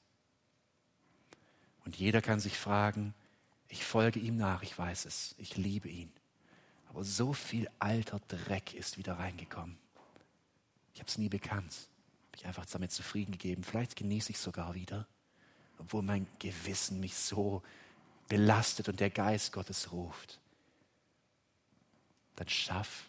Und 1.86 1.95
jeder 1.95 2.22
kann 2.22 2.41
sich 2.41 2.58
fragen, 2.58 3.14
ich 3.70 3.86
folge 3.86 4.20
ihm 4.20 4.36
nach, 4.36 4.62
ich 4.62 4.78
weiß 4.78 5.06
es, 5.06 5.36
ich 5.38 5.56
liebe 5.56 5.88
ihn. 5.88 6.12
Aber 6.89 7.06
so 7.06 7.32
viel 7.32 7.70
alter 7.80 8.20
Dreck 8.28 8.74
ist 8.74 8.97
wieder 8.97 9.20
reingekommen. 9.20 9.78
Ich 10.93 10.99
habe 10.99 11.08
es 11.08 11.18
nie 11.18 11.30
bekannt. 11.30 11.88
Habe 12.34 12.38
ich 12.38 12.46
einfach 12.46 12.66
damit 12.66 12.92
zufrieden 12.92 13.32
gegeben. 13.32 13.64
Vielleicht 13.64 13.96
genieße 13.96 14.32
ich 14.32 14.40
sogar 14.40 14.74
wieder, 14.74 15.08
obwohl 15.78 16.02
mein 16.02 16.28
Gewissen 16.40 17.00
mich 17.00 17.16
so 17.16 17.62
belastet 18.28 18.90
und 18.90 19.00
der 19.00 19.10
Geist 19.10 19.54
Gottes 19.54 19.92
ruft 19.92 20.40
dann 22.36 22.50
schaff 22.50 23.06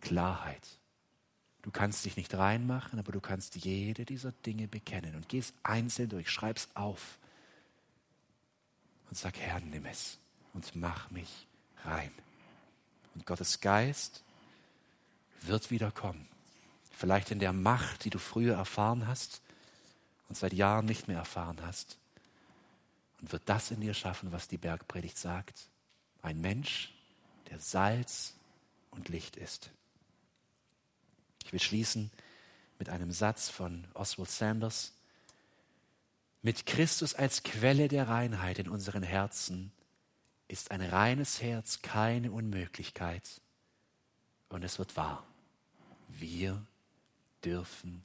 Klarheit. 0.00 0.78
Du 1.62 1.70
kannst 1.70 2.04
dich 2.04 2.16
nicht 2.16 2.34
reinmachen, 2.34 2.98
aber 2.98 3.12
du 3.12 3.20
kannst 3.20 3.54
jede 3.64 4.04
dieser 4.04 4.32
Dinge 4.32 4.66
bekennen 4.66 5.14
und 5.14 5.28
gehst 5.28 5.54
einzeln 5.62 6.08
durch, 6.08 6.28
schreib's 6.28 6.68
auf 6.74 7.18
und 9.08 9.16
sag, 9.16 9.38
Herr, 9.38 9.60
nimm 9.60 9.86
es 9.86 10.18
und 10.54 10.74
mach 10.74 11.10
mich 11.10 11.46
rein. 11.84 12.10
Und 13.14 13.26
Gottes 13.26 13.60
Geist 13.60 14.24
wird 15.42 15.70
wiederkommen. 15.70 16.28
Vielleicht 16.92 17.30
in 17.30 17.38
der 17.38 17.52
Macht, 17.52 18.04
die 18.04 18.10
du 18.10 18.18
früher 18.18 18.54
erfahren 18.54 19.06
hast 19.06 19.42
und 20.28 20.36
seit 20.36 20.52
Jahren 20.52 20.86
nicht 20.86 21.08
mehr 21.08 21.18
erfahren 21.18 21.58
hast. 21.62 21.98
Und 23.20 23.32
wird 23.32 23.42
das 23.46 23.70
in 23.70 23.80
dir 23.80 23.94
schaffen, 23.94 24.32
was 24.32 24.48
die 24.48 24.58
Bergpredigt 24.58 25.18
sagt. 25.18 25.68
Ein 26.22 26.40
Mensch, 26.40 26.92
der 27.50 27.58
Salz 27.58 28.34
und 28.90 29.08
Licht 29.08 29.36
ist. 29.36 29.70
Ich 31.44 31.52
will 31.52 31.60
schließen 31.60 32.10
mit 32.78 32.88
einem 32.88 33.12
Satz 33.12 33.48
von 33.48 33.86
Oswald 33.94 34.30
Sanders. 34.30 34.92
Mit 36.40 36.66
Christus 36.66 37.14
als 37.14 37.42
Quelle 37.42 37.88
der 37.88 38.08
Reinheit 38.08 38.58
in 38.58 38.68
unseren 38.68 39.02
Herzen 39.02 39.72
ist 40.48 40.70
ein 40.70 40.82
reines 40.82 41.40
Herz 41.40 41.82
keine 41.82 42.32
Unmöglichkeit 42.32 43.40
und 44.48 44.64
es 44.64 44.78
wird 44.78 44.96
wahr. 44.96 45.24
Wir 46.08 46.66
dürfen 47.44 48.04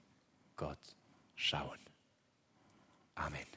Gott 0.56 0.96
schauen. 1.36 1.80
Amen. 3.16 3.57